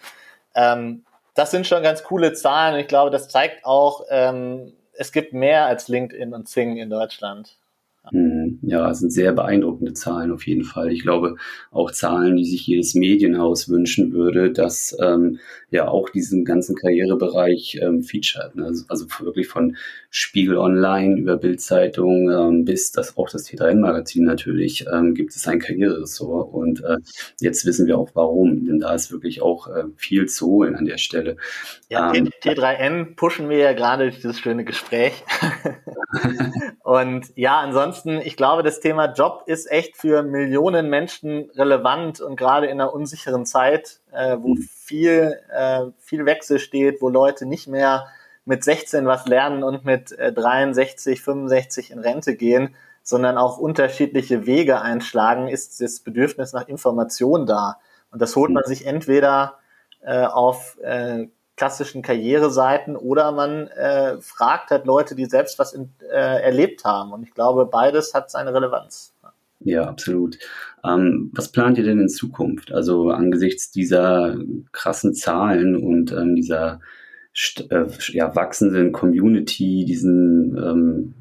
Ähm, 0.54 1.04
das 1.34 1.50
sind 1.50 1.66
schon 1.66 1.82
ganz 1.82 2.02
coole 2.02 2.32
Zahlen. 2.32 2.80
Ich 2.80 2.88
glaube, 2.88 3.10
das 3.10 3.28
zeigt 3.28 3.66
auch, 3.66 4.06
ähm, 4.08 4.72
es 4.92 5.12
gibt 5.12 5.32
mehr 5.32 5.66
als 5.66 5.88
LinkedIn 5.88 6.34
und 6.34 6.48
Zing 6.48 6.76
in 6.76 6.90
Deutschland. 6.90 7.59
Mhm. 8.12 8.58
Ja, 8.62 8.90
es 8.90 9.00
sind 9.00 9.12
sehr 9.12 9.32
beeindruckende 9.32 9.92
Zahlen 9.92 10.32
auf 10.32 10.46
jeden 10.46 10.64
Fall. 10.64 10.92
Ich 10.92 11.02
glaube 11.02 11.36
auch 11.70 11.90
Zahlen, 11.90 12.36
die 12.36 12.44
sich 12.44 12.66
jedes 12.66 12.94
Medienhaus 12.94 13.68
wünschen 13.68 14.12
würde, 14.12 14.52
dass 14.52 14.96
ähm, 15.00 15.38
ja 15.70 15.88
auch 15.88 16.10
diesen 16.10 16.44
ganzen 16.44 16.76
Karrierebereich 16.76 17.78
ähm, 17.82 18.02
featured. 18.02 18.56
Ne? 18.56 18.66
Also, 18.66 18.84
also, 18.88 19.06
wirklich 19.20 19.48
von 19.48 19.76
Spiegel 20.10 20.56
Online 20.58 21.16
über 21.18 21.36
Bildzeitung 21.36 22.30
ähm, 22.30 22.64
bis 22.64 22.92
das 22.92 23.16
auch 23.16 23.28
das 23.28 23.46
T3N-Magazin 23.46 24.24
natürlich 24.24 24.86
ähm, 24.92 25.14
gibt 25.14 25.34
es 25.34 25.46
ein 25.46 25.60
Karriereressort 25.60 26.52
und 26.52 26.82
äh, 26.84 26.98
jetzt 27.40 27.64
wissen 27.66 27.86
wir 27.86 27.98
auch 27.98 28.10
warum, 28.14 28.66
denn 28.66 28.80
da 28.80 28.94
ist 28.94 29.12
wirklich 29.12 29.42
auch 29.42 29.68
äh, 29.68 29.84
viel 29.96 30.26
zu 30.26 30.46
holen 30.46 30.76
an 30.76 30.84
der 30.84 30.98
Stelle. 30.98 31.36
Ja, 31.88 32.12
ähm, 32.14 32.30
T3N 32.42 33.16
pushen 33.16 33.48
wir 33.48 33.58
ja 33.58 33.72
gerade 33.72 34.04
durch 34.04 34.16
dieses 34.16 34.38
schöne 34.40 34.64
Gespräch. 34.64 35.24
und 36.82 37.26
ja, 37.36 37.60
ansonsten, 37.60 37.99
ich 38.06 38.36
glaube, 38.36 38.62
das 38.62 38.80
Thema 38.80 39.12
Job 39.12 39.44
ist 39.46 39.70
echt 39.70 39.96
für 39.96 40.22
Millionen 40.22 40.88
Menschen 40.88 41.50
relevant 41.56 42.20
und 42.20 42.36
gerade 42.36 42.66
in 42.66 42.80
einer 42.80 42.92
unsicheren 42.92 43.46
Zeit, 43.46 44.00
äh, 44.12 44.36
wo 44.40 44.54
mhm. 44.54 44.62
viel, 44.62 45.38
äh, 45.52 45.86
viel 45.98 46.26
Wechsel 46.26 46.58
steht, 46.58 47.00
wo 47.02 47.08
Leute 47.08 47.46
nicht 47.46 47.68
mehr 47.68 48.08
mit 48.44 48.64
16 48.64 49.06
was 49.06 49.26
lernen 49.26 49.62
und 49.62 49.84
mit 49.84 50.12
äh, 50.12 50.32
63, 50.32 51.22
65 51.22 51.90
in 51.90 51.98
Rente 52.00 52.36
gehen, 52.36 52.74
sondern 53.02 53.38
auch 53.38 53.58
unterschiedliche 53.58 54.46
Wege 54.46 54.80
einschlagen, 54.80 55.48
ist 55.48 55.80
das 55.80 56.00
Bedürfnis 56.00 56.52
nach 56.52 56.68
Information 56.68 57.46
da. 57.46 57.78
Und 58.10 58.20
das 58.20 58.36
holt 58.36 58.50
man 58.50 58.64
sich 58.64 58.86
entweder 58.86 59.58
äh, 60.02 60.24
auf 60.24 60.78
äh, 60.82 61.28
klassischen 61.60 62.00
Karriereseiten 62.00 62.96
oder 62.96 63.32
man 63.32 63.66
äh, 63.66 64.18
fragt 64.22 64.70
halt 64.70 64.86
Leute, 64.86 65.14
die 65.14 65.26
selbst 65.26 65.58
was 65.58 65.74
in, 65.74 65.90
äh, 66.10 66.42
erlebt 66.42 66.86
haben. 66.86 67.12
Und 67.12 67.22
ich 67.22 67.34
glaube, 67.34 67.66
beides 67.66 68.14
hat 68.14 68.30
seine 68.30 68.54
Relevanz. 68.54 69.12
Ja, 69.58 69.82
absolut. 69.82 70.38
Ähm, 70.82 71.30
was 71.34 71.52
plant 71.52 71.76
ihr 71.76 71.84
denn 71.84 72.00
in 72.00 72.08
Zukunft? 72.08 72.72
Also 72.72 73.10
angesichts 73.10 73.70
dieser 73.70 74.38
krassen 74.72 75.12
Zahlen 75.12 75.76
und 75.76 76.12
ähm, 76.12 76.34
dieser 76.34 76.80
äh, 77.68 77.84
ja, 78.12 78.34
wachsenden 78.34 78.92
Community, 78.92 79.84
diesen 79.84 80.56
ähm, 80.56 81.14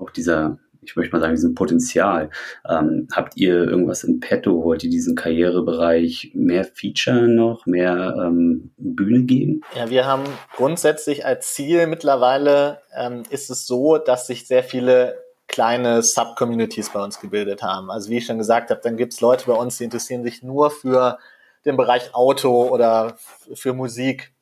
auch 0.00 0.10
dieser, 0.10 0.58
ich 0.86 0.96
möchte 0.96 1.12
mal 1.12 1.20
sagen, 1.20 1.34
diesem 1.34 1.54
Potenzial. 1.54 2.30
Ähm, 2.68 3.08
habt 3.12 3.36
ihr 3.36 3.54
irgendwas 3.54 4.04
in 4.04 4.20
petto? 4.20 4.64
Wollt 4.64 4.84
ihr 4.84 4.90
diesen 4.90 5.14
Karrierebereich 5.14 6.32
mehr 6.34 6.64
Feature 6.64 7.28
noch, 7.28 7.66
mehr 7.66 8.14
ähm, 8.18 8.72
Bühne 8.76 9.22
geben? 9.22 9.62
Ja, 9.76 9.90
wir 9.90 10.06
haben 10.06 10.24
grundsätzlich 10.56 11.24
als 11.24 11.54
Ziel 11.54 11.86
mittlerweile 11.86 12.80
ähm, 12.96 13.22
ist 13.30 13.50
es 13.50 13.66
so, 13.66 13.98
dass 13.98 14.26
sich 14.26 14.46
sehr 14.46 14.62
viele 14.62 15.22
kleine 15.46 16.02
Sub-Communities 16.02 16.90
bei 16.90 17.02
uns 17.02 17.20
gebildet 17.20 17.62
haben. 17.62 17.90
Also 17.90 18.10
wie 18.10 18.18
ich 18.18 18.26
schon 18.26 18.38
gesagt 18.38 18.70
habe, 18.70 18.80
dann 18.82 18.96
gibt 18.96 19.12
es 19.12 19.20
Leute 19.20 19.46
bei 19.46 19.52
uns, 19.52 19.78
die 19.78 19.84
interessieren 19.84 20.24
sich 20.24 20.42
nur 20.42 20.70
für 20.70 21.18
den 21.64 21.76
Bereich 21.76 22.14
Auto 22.14 22.68
oder 22.68 23.16
für 23.54 23.72
Musik 23.72 24.34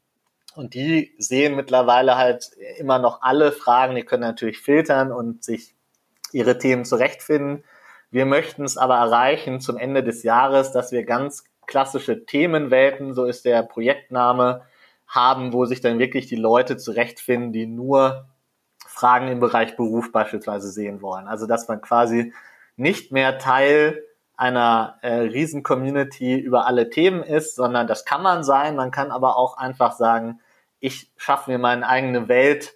und 0.55 0.74
die 0.74 1.14
sehen 1.18 1.57
mittlerweile 1.57 2.16
halt 2.16 2.50
immer 2.78 2.98
noch 2.98 3.22
alle 3.22 3.52
Fragen, 3.52 3.94
die 3.94 4.02
können 4.02 4.22
natürlich 4.22 4.59
filtern 4.59 5.12
und 5.12 5.44
sich 5.44 5.74
ihre 6.35 6.59
Themen 6.59 6.85
zurechtfinden. 6.85 7.64
Wir 8.11 8.27
möchten 8.27 8.64
es 8.64 8.77
aber 8.77 8.97
erreichen 8.97 9.61
zum 9.61 9.79
Ende 9.79 10.03
des 10.03 10.23
Jahres, 10.23 10.73
dass 10.73 10.92
wir 10.92 11.05
ganz 11.05 11.45
klassische 11.66 12.27
Themenwelten, 12.27 13.14
so 13.14 13.25
ist 13.25 13.45
der 13.45 13.62
Projektname, 13.62 14.62
haben, 15.07 15.53
wo 15.53 15.64
sich 15.64 15.81
dann 15.81 15.99
wirklich 15.99 16.27
die 16.27 16.37
Leute 16.37 16.77
zurechtfinden, 16.77 17.53
die 17.53 17.66
nur 17.66 18.27
Fragen 18.87 19.29
im 19.29 19.40
Bereich 19.40 19.77
Beruf 19.77 20.12
beispielsweise 20.12 20.71
sehen 20.71 21.03
wollen. 21.03 21.29
Also 21.29 21.47
dass 21.47 21.68
man 21.68 21.81
quasi 21.81 22.33
nicht 22.77 23.12
mehr 23.12 23.38
Teil 23.38 24.03
einer 24.37 24.99
äh, 25.03 25.14
riesen 25.14 25.62
Community 25.62 26.38
über 26.38 26.66
alle 26.66 26.90
Themen 26.90 27.23
ist, 27.23 27.55
sondern 27.55 27.87
das 27.87 28.05
kann 28.05 28.23
man 28.23 28.42
sein. 28.42 28.77
Man 28.77 28.90
kann 28.90 29.11
aber 29.11 29.37
auch 29.37 29.57
einfach 29.57 29.92
sagen, 29.92 30.40
ich 30.81 31.11
schaffe 31.16 31.51
mir 31.51 31.59
meine 31.59 31.87
eigene 31.87 32.29
Welt. 32.29 32.75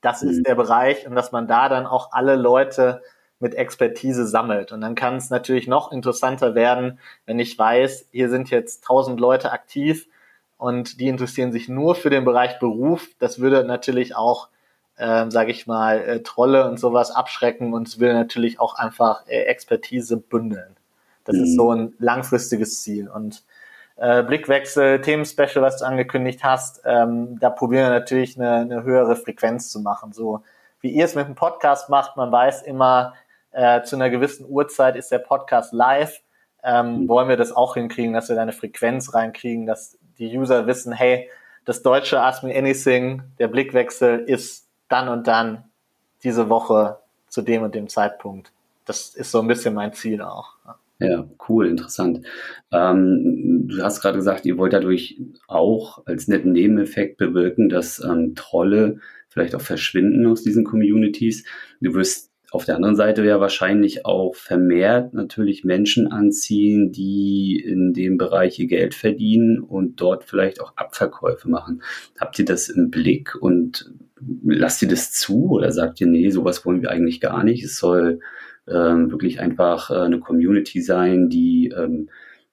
Das 0.00 0.22
ist 0.22 0.38
mhm. 0.38 0.44
der 0.44 0.54
Bereich 0.54 1.06
und 1.06 1.14
dass 1.14 1.32
man 1.32 1.46
da 1.46 1.68
dann 1.68 1.86
auch 1.86 2.12
alle 2.12 2.36
Leute 2.36 3.02
mit 3.38 3.54
Expertise 3.54 4.26
sammelt. 4.26 4.70
Und 4.70 4.82
dann 4.82 4.94
kann 4.94 5.16
es 5.16 5.30
natürlich 5.30 5.66
noch 5.66 5.92
interessanter 5.92 6.54
werden, 6.54 6.98
wenn 7.26 7.38
ich 7.38 7.58
weiß, 7.58 8.08
hier 8.12 8.28
sind 8.28 8.50
jetzt 8.50 8.84
tausend 8.84 9.18
Leute 9.18 9.50
aktiv 9.50 10.08
und 10.58 11.00
die 11.00 11.08
interessieren 11.08 11.52
sich 11.52 11.68
nur 11.68 11.94
für 11.94 12.10
den 12.10 12.24
Bereich 12.24 12.58
Beruf. 12.58 13.08
Das 13.18 13.40
würde 13.40 13.64
natürlich 13.64 14.14
auch, 14.14 14.48
äh, 14.96 15.30
sage 15.30 15.50
ich 15.50 15.66
mal, 15.66 16.00
äh, 16.00 16.22
Trolle 16.22 16.68
und 16.68 16.78
sowas 16.78 17.10
abschrecken 17.10 17.72
und 17.72 17.88
es 17.88 17.98
will 17.98 18.12
natürlich 18.12 18.60
auch 18.60 18.74
einfach 18.74 19.26
äh, 19.26 19.44
Expertise 19.44 20.18
bündeln. 20.18 20.76
Das 21.24 21.36
mhm. 21.36 21.44
ist 21.44 21.56
so 21.56 21.72
ein 21.72 21.94
langfristiges 21.98 22.82
Ziel. 22.82 23.08
Und 23.08 23.42
äh, 24.00 24.22
Blickwechsel, 24.22 25.02
Themenspecial, 25.02 25.62
was 25.62 25.76
du 25.76 25.84
angekündigt 25.84 26.42
hast, 26.42 26.80
ähm, 26.86 27.38
da 27.38 27.50
probieren 27.50 27.84
wir 27.84 27.90
natürlich 27.90 28.36
eine, 28.36 28.54
eine 28.56 28.82
höhere 28.82 29.14
Frequenz 29.14 29.68
zu 29.68 29.80
machen. 29.80 30.12
So 30.12 30.42
wie 30.80 30.90
ihr 30.90 31.04
es 31.04 31.14
mit 31.14 31.26
dem 31.26 31.34
Podcast 31.34 31.90
macht, 31.90 32.16
man 32.16 32.32
weiß 32.32 32.62
immer, 32.62 33.12
äh, 33.52 33.82
zu 33.82 33.96
einer 33.96 34.08
gewissen 34.08 34.46
Uhrzeit 34.48 34.96
ist 34.96 35.12
der 35.12 35.18
Podcast 35.18 35.74
live. 35.74 36.22
Ähm, 36.62 37.08
wollen 37.08 37.28
wir 37.28 37.36
das 37.36 37.52
auch 37.52 37.74
hinkriegen, 37.74 38.14
dass 38.14 38.30
wir 38.30 38.36
da 38.36 38.42
eine 38.42 38.52
Frequenz 38.52 39.12
reinkriegen, 39.12 39.66
dass 39.66 39.98
die 40.18 40.36
User 40.36 40.66
wissen, 40.66 40.92
hey, 40.92 41.28
das 41.66 41.82
deutsche 41.82 42.22
Ask 42.22 42.42
Me 42.42 42.56
Anything, 42.56 43.22
der 43.38 43.48
Blickwechsel 43.48 44.20
ist 44.20 44.66
dann 44.88 45.08
und 45.08 45.26
dann 45.26 45.64
diese 46.22 46.48
Woche 46.48 46.98
zu 47.28 47.42
dem 47.42 47.62
und 47.62 47.74
dem 47.74 47.88
Zeitpunkt. 47.88 48.50
Das 48.86 49.14
ist 49.14 49.30
so 49.30 49.40
ein 49.40 49.46
bisschen 49.46 49.74
mein 49.74 49.92
Ziel 49.92 50.22
auch. 50.22 50.54
Ja, 51.00 51.26
cool, 51.48 51.66
interessant. 51.66 52.26
Ähm, 52.70 53.66
du 53.68 53.82
hast 53.82 54.02
gerade 54.02 54.18
gesagt, 54.18 54.44
ihr 54.44 54.58
wollt 54.58 54.74
dadurch 54.74 55.18
auch 55.48 56.04
als 56.06 56.28
netten 56.28 56.52
Nebeneffekt 56.52 57.16
bewirken, 57.16 57.70
dass 57.70 58.04
ähm, 58.04 58.34
Trolle 58.34 58.98
vielleicht 59.28 59.54
auch 59.54 59.62
verschwinden 59.62 60.26
aus 60.26 60.42
diesen 60.42 60.64
Communities. 60.64 61.46
Du 61.80 61.94
wirst 61.94 62.30
auf 62.50 62.66
der 62.66 62.76
anderen 62.76 62.96
Seite 62.96 63.24
ja 63.24 63.40
wahrscheinlich 63.40 64.04
auch 64.04 64.34
vermehrt 64.34 65.14
natürlich 65.14 65.64
Menschen 65.64 66.08
anziehen, 66.08 66.92
die 66.92 67.62
in 67.64 67.94
dem 67.94 68.18
Bereich 68.18 68.58
ihr 68.58 68.66
Geld 68.66 68.94
verdienen 68.94 69.60
und 69.60 70.00
dort 70.00 70.24
vielleicht 70.24 70.60
auch 70.60 70.76
Abverkäufe 70.76 71.48
machen. 71.48 71.82
Habt 72.18 72.38
ihr 72.38 72.44
das 72.44 72.68
im 72.68 72.90
Blick 72.90 73.40
und 73.40 73.90
lasst 74.44 74.82
ihr 74.82 74.88
das 74.88 75.12
zu 75.12 75.48
oder 75.50 75.72
sagt 75.72 76.00
ihr, 76.00 76.08
nee, 76.08 76.28
sowas 76.30 76.66
wollen 76.66 76.82
wir 76.82 76.90
eigentlich 76.90 77.20
gar 77.20 77.42
nicht? 77.44 77.64
Es 77.64 77.78
soll 77.78 78.20
ähm, 78.70 79.10
wirklich 79.10 79.40
einfach 79.40 79.90
äh, 79.90 79.94
eine 79.94 80.20
Community 80.20 80.80
sein, 80.80 81.28
die 81.28 81.72
ähm, 81.76 82.10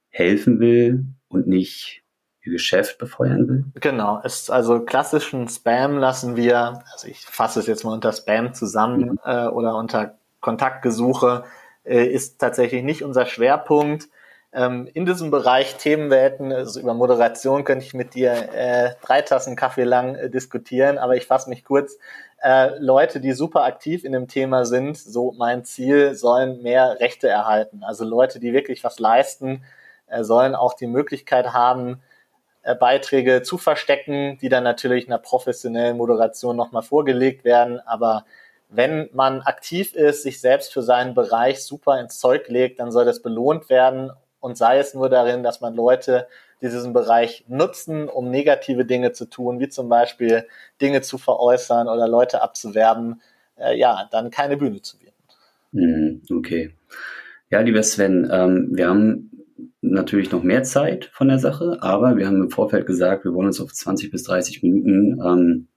helfen 0.10 0.60
will 0.60 1.06
und 1.28 1.48
nicht 1.48 2.04
ihr 2.42 2.52
Geschäft 2.54 2.98
befeuern 2.98 3.48
will? 3.48 3.66
Genau, 3.76 4.22
ist 4.24 4.50
also 4.50 4.80
klassischen 4.84 5.48
Spam 5.48 5.98
lassen 5.98 6.36
wir, 6.36 6.82
also 6.92 7.08
ich 7.08 7.20
fasse 7.20 7.60
es 7.60 7.68
jetzt 7.68 7.84
mal 7.84 7.94
unter 7.94 8.14
Spam 8.14 8.54
zusammen 8.54 9.12
mhm. 9.12 9.20
äh, 9.24 9.48
oder 9.48 9.76
unter 9.76 10.18
Kontaktgesuche, 10.40 11.44
äh, 11.84 12.06
ist 12.06 12.40
tatsächlich 12.40 12.84
nicht 12.84 13.04
unser 13.04 13.26
Schwerpunkt. 13.26 14.10
Ähm, 14.54 14.90
in 14.94 15.06
diesem 15.06 15.30
Bereich 15.30 15.76
Themenwelten, 15.76 16.54
also 16.54 16.80
über 16.80 16.94
Moderation 16.94 17.64
könnte 17.66 17.86
ich 17.86 17.94
mit 17.94 18.16
dir 18.16 18.32
äh, 18.54 18.96
drei 19.02 19.22
Tassen 19.22 19.56
Kaffee 19.56 19.84
lang 19.84 20.16
äh, 20.16 20.30
diskutieren, 20.30 20.98
aber 20.98 21.16
ich 21.18 21.28
fasse 21.28 21.50
mich 21.50 21.66
kurz. 21.66 21.98
Äh, 22.42 22.78
Leute, 22.80 23.20
die 23.20 23.34
super 23.34 23.64
aktiv 23.66 24.06
in 24.06 24.14
dem 24.14 24.28
Thema 24.28 24.66
sind, 24.66 24.98
so 24.98 25.34
mein 25.38 25.66
Ziel, 25.66 26.16
sollen 26.16 26.62
mehr 26.62 27.00
Rechte 27.00 27.28
erhalten. 27.28 27.84
Also 27.84 28.06
Leute, 28.06 28.40
die 28.40 28.54
wirklich 28.54 28.84
was 28.84 29.00
leisten, 29.00 29.64
äh, 30.08 30.24
sollen 30.24 30.56
auch 30.56 30.74
die 30.74 30.88
Möglichkeit 30.88 31.52
haben, 31.54 32.02
äh, 32.64 32.76
Beiträge 32.76 33.42
zu 33.44 33.58
verstecken, 33.58 34.38
die 34.42 34.50
dann 34.50 34.64
natürlich 34.64 35.08
einer 35.08 35.20
professionellen 35.20 35.98
Moderation 35.98 36.56
nochmal 36.56 36.84
vorgelegt 36.84 37.44
werden. 37.44 37.82
Aber 37.82 38.26
wenn 38.70 39.10
man 39.14 39.42
aktiv 39.42 39.94
ist, 39.94 40.24
sich 40.24 40.40
selbst 40.40 40.72
für 40.74 40.84
seinen 40.84 41.16
Bereich 41.16 41.64
super 41.64 42.00
ins 42.00 42.20
Zeug 42.20 42.48
legt, 42.48 42.80
dann 42.80 42.92
soll 42.92 43.06
das 43.06 43.22
belohnt 43.22 43.70
werden 43.70 44.12
und 44.48 44.58
sei 44.58 44.80
es 44.80 44.94
nur 44.94 45.10
darin, 45.10 45.44
dass 45.44 45.60
man 45.60 45.76
Leute, 45.76 46.28
die 46.62 46.70
diesen 46.70 46.94
Bereich 46.94 47.44
nutzen, 47.50 48.08
um 48.08 48.32
negative 48.32 48.86
Dinge 48.86 49.12
zu 49.12 49.26
tun, 49.26 49.60
wie 49.60 49.68
zum 49.68 49.90
Beispiel 49.90 50.46
Dinge 50.82 51.02
zu 51.02 51.18
veräußern 51.18 51.90
oder 51.90 52.08
Leute 52.08 52.42
abzuwerben, 52.42 53.22
äh, 53.58 53.78
ja, 53.78 54.08
dann 54.10 54.32
keine 54.32 54.56
Bühne 54.56 54.82
zu 54.82 54.98
bieten. 55.00 55.12
Mhm, 55.74 56.22
okay. 56.32 56.74
Ja, 57.50 57.60
lieber 57.60 57.84
Sven, 57.84 58.30
ähm, 58.32 58.70
wir 58.72 58.88
haben 58.88 59.32
natürlich 59.82 60.32
noch 60.32 60.44
mehr 60.44 60.64
Zeit 60.64 61.10
von 61.12 61.28
der 61.28 61.40
Sache, 61.40 61.80
aber 61.82 62.16
wir 62.16 62.26
haben 62.26 62.42
im 62.42 62.50
Vorfeld 62.50 62.86
gesagt, 62.86 63.26
wir 63.26 63.34
wollen 63.34 63.48
uns 63.48 63.60
auf 63.60 63.74
20 63.74 64.12
bis 64.12 64.24
30 64.24 64.64
Minuten 64.64 65.22
ähm, 65.22 65.68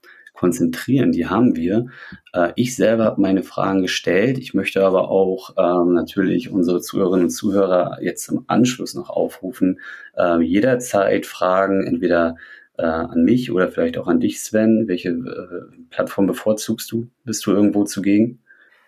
konzentrieren. 0.41 1.11
Die 1.11 1.27
haben 1.27 1.55
wir. 1.55 1.85
Äh, 2.33 2.51
ich 2.55 2.75
selber 2.75 3.05
habe 3.05 3.21
meine 3.21 3.43
Fragen 3.43 3.83
gestellt. 3.83 4.39
Ich 4.39 4.55
möchte 4.55 4.83
aber 4.83 5.09
auch 5.09 5.51
ähm, 5.55 5.93
natürlich 5.93 6.49
unsere 6.49 6.81
Zuhörerinnen 6.81 7.25
und 7.25 7.29
Zuhörer 7.29 7.99
jetzt 8.01 8.27
im 8.29 8.43
Anschluss 8.47 8.95
noch 8.95 9.11
aufrufen, 9.11 9.79
äh, 10.17 10.41
jederzeit 10.41 11.27
Fragen 11.27 11.85
entweder 11.85 12.37
äh, 12.77 12.85
an 12.85 13.23
mich 13.23 13.51
oder 13.51 13.69
vielleicht 13.69 13.99
auch 13.99 14.07
an 14.07 14.19
dich, 14.19 14.41
Sven. 14.41 14.87
Welche 14.87 15.09
äh, 15.09 15.75
Plattform 15.91 16.25
bevorzugst 16.25 16.91
du? 16.91 17.07
Bist 17.23 17.45
du 17.45 17.51
irgendwo 17.51 17.83
zugegen? 17.83 18.39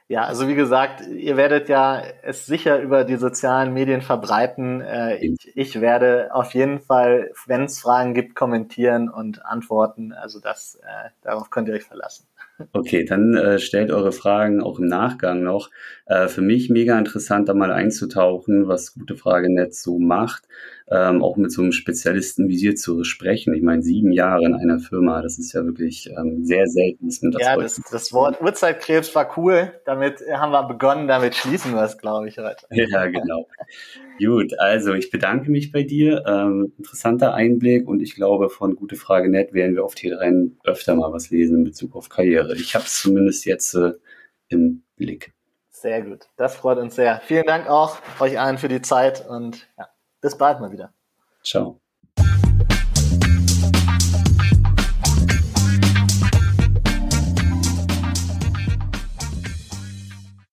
Ja, 0.10 0.26
also 0.26 0.48
wie 0.48 0.56
gesagt, 0.56 1.08
ihr 1.08 1.38
werdet 1.38 1.70
ja 1.70 2.04
es 2.24 2.46
sicher 2.46 2.80
über 2.82 3.06
die 3.06 3.16
sozialen 3.16 3.74
Medien 3.74 4.02
verbreiten. 4.02 4.82
Äh, 4.82 5.18
ich, 5.26 5.56
ich, 5.56 5.82
werde 5.82 6.30
auf 6.34 6.54
jeden 6.54 6.80
Fall, 6.80 7.32
wenn 7.48 7.64
es 7.64 7.80
Fragen 7.80 8.14
gibt, 8.14 8.36
kommentieren 8.36 9.10
und 9.10 9.46
antworten. 9.46 10.12
Also 10.12 10.40
das, 10.40 10.80
äh, 10.84 11.10
darauf 11.22 11.50
könnt 11.50 11.70
ihr 11.70 11.74
euch 11.74 11.84
verlassen. 11.84 12.28
Okay, 12.74 13.06
dann 13.06 13.36
äh, 13.36 13.60
stellt 13.60 13.92
eure 13.92 14.12
Fragen 14.12 14.62
auch 14.62 14.78
im 14.78 14.86
Nachgang 14.86 15.42
noch. 15.42 15.70
Äh, 16.06 16.28
für 16.28 16.42
mich 16.42 16.70
mega 16.70 16.98
interessant, 17.00 17.50
da 17.50 17.54
mal 17.54 17.72
einzutauchen, 17.72 18.68
was 18.68 18.94
Gute 18.94 19.16
Frage 19.16 19.52
Netz 19.52 19.82
so 19.82 20.00
macht 20.00 20.44
ähm, 20.90 21.24
auch 21.24 21.38
mit 21.38 21.52
so 21.52 21.62
einem 21.62 21.72
Spezialisten 21.72 22.50
wie 22.50 22.58
dir 22.58 22.76
zu 22.76 23.04
sprechen. 23.04 23.54
Ich 23.54 23.62
meine, 23.62 23.82
sieben 23.82 24.12
Jahre 24.12 24.46
in 24.46 24.56
einer 24.56 24.80
Firma, 24.80 25.22
das 25.22 25.40
ist 25.40 25.54
ja 25.54 25.66
wirklich 25.66 26.10
ähm, 26.10 26.44
sehr 26.44 26.68
selten. 26.68 27.08
Das 27.08 27.22
ja, 27.40 27.56
das, 27.56 27.82
das 27.90 28.12
Wort 28.14 28.42
Uhrzeitkrebs 28.42 29.16
war 29.16 29.38
cool. 29.38 29.74
Damit 29.86 30.22
haben 30.32 30.52
wir 30.52 30.64
begonnen, 30.64 31.08
damit 31.08 31.36
schließen 31.36 31.74
wir 31.74 31.84
es, 31.84 31.98
glaube 31.98 32.28
ich, 32.28 32.38
heute. 32.38 32.66
Ja, 32.94 33.06
genau. 33.08 33.48
Gut, 34.20 34.60
also 34.60 34.94
ich 34.94 35.10
bedanke 35.10 35.50
mich 35.50 35.72
bei 35.72 35.84
dir. 35.84 36.24
Ähm, 36.28 36.74
interessanter 36.78 37.34
Einblick 37.34 37.88
und 37.88 38.02
ich 38.02 38.16
glaube, 38.16 38.50
von 38.50 38.76
Gute 38.76 38.98
Frage 38.98 39.30
Net 39.30 39.54
werden 39.54 39.76
wir 39.76 39.86
auf 39.86 39.96
T3 39.96 40.52
öfter 40.66 40.96
mal 40.96 41.14
was 41.14 41.30
lesen 41.30 41.60
in 41.60 41.64
Bezug 41.64 41.96
auf 41.96 42.10
Karriere. 42.10 42.56
Ich 42.56 42.76
habe 42.76 42.86
es 42.86 43.02
zumindest 43.02 43.46
jetzt 43.46 43.74
äh, 43.74 43.94
im 44.50 44.84
Blick. 44.98 45.34
Sehr 45.70 46.02
gut. 46.02 46.28
Das 46.38 46.56
freut 46.56 46.78
uns 46.78 46.96
sehr. 46.96 47.22
Vielen 47.26 47.46
Dank 47.46 47.70
auch 47.70 47.98
euch 48.20 48.40
allen 48.40 48.58
für 48.58 48.70
die 48.70 48.82
Zeit 48.82 49.28
und 49.28 49.68
ja. 49.78 49.88
Bis 50.24 50.38
bald 50.38 50.62
mal 50.62 50.72
wieder. 50.72 50.94
Ciao. 51.44 51.82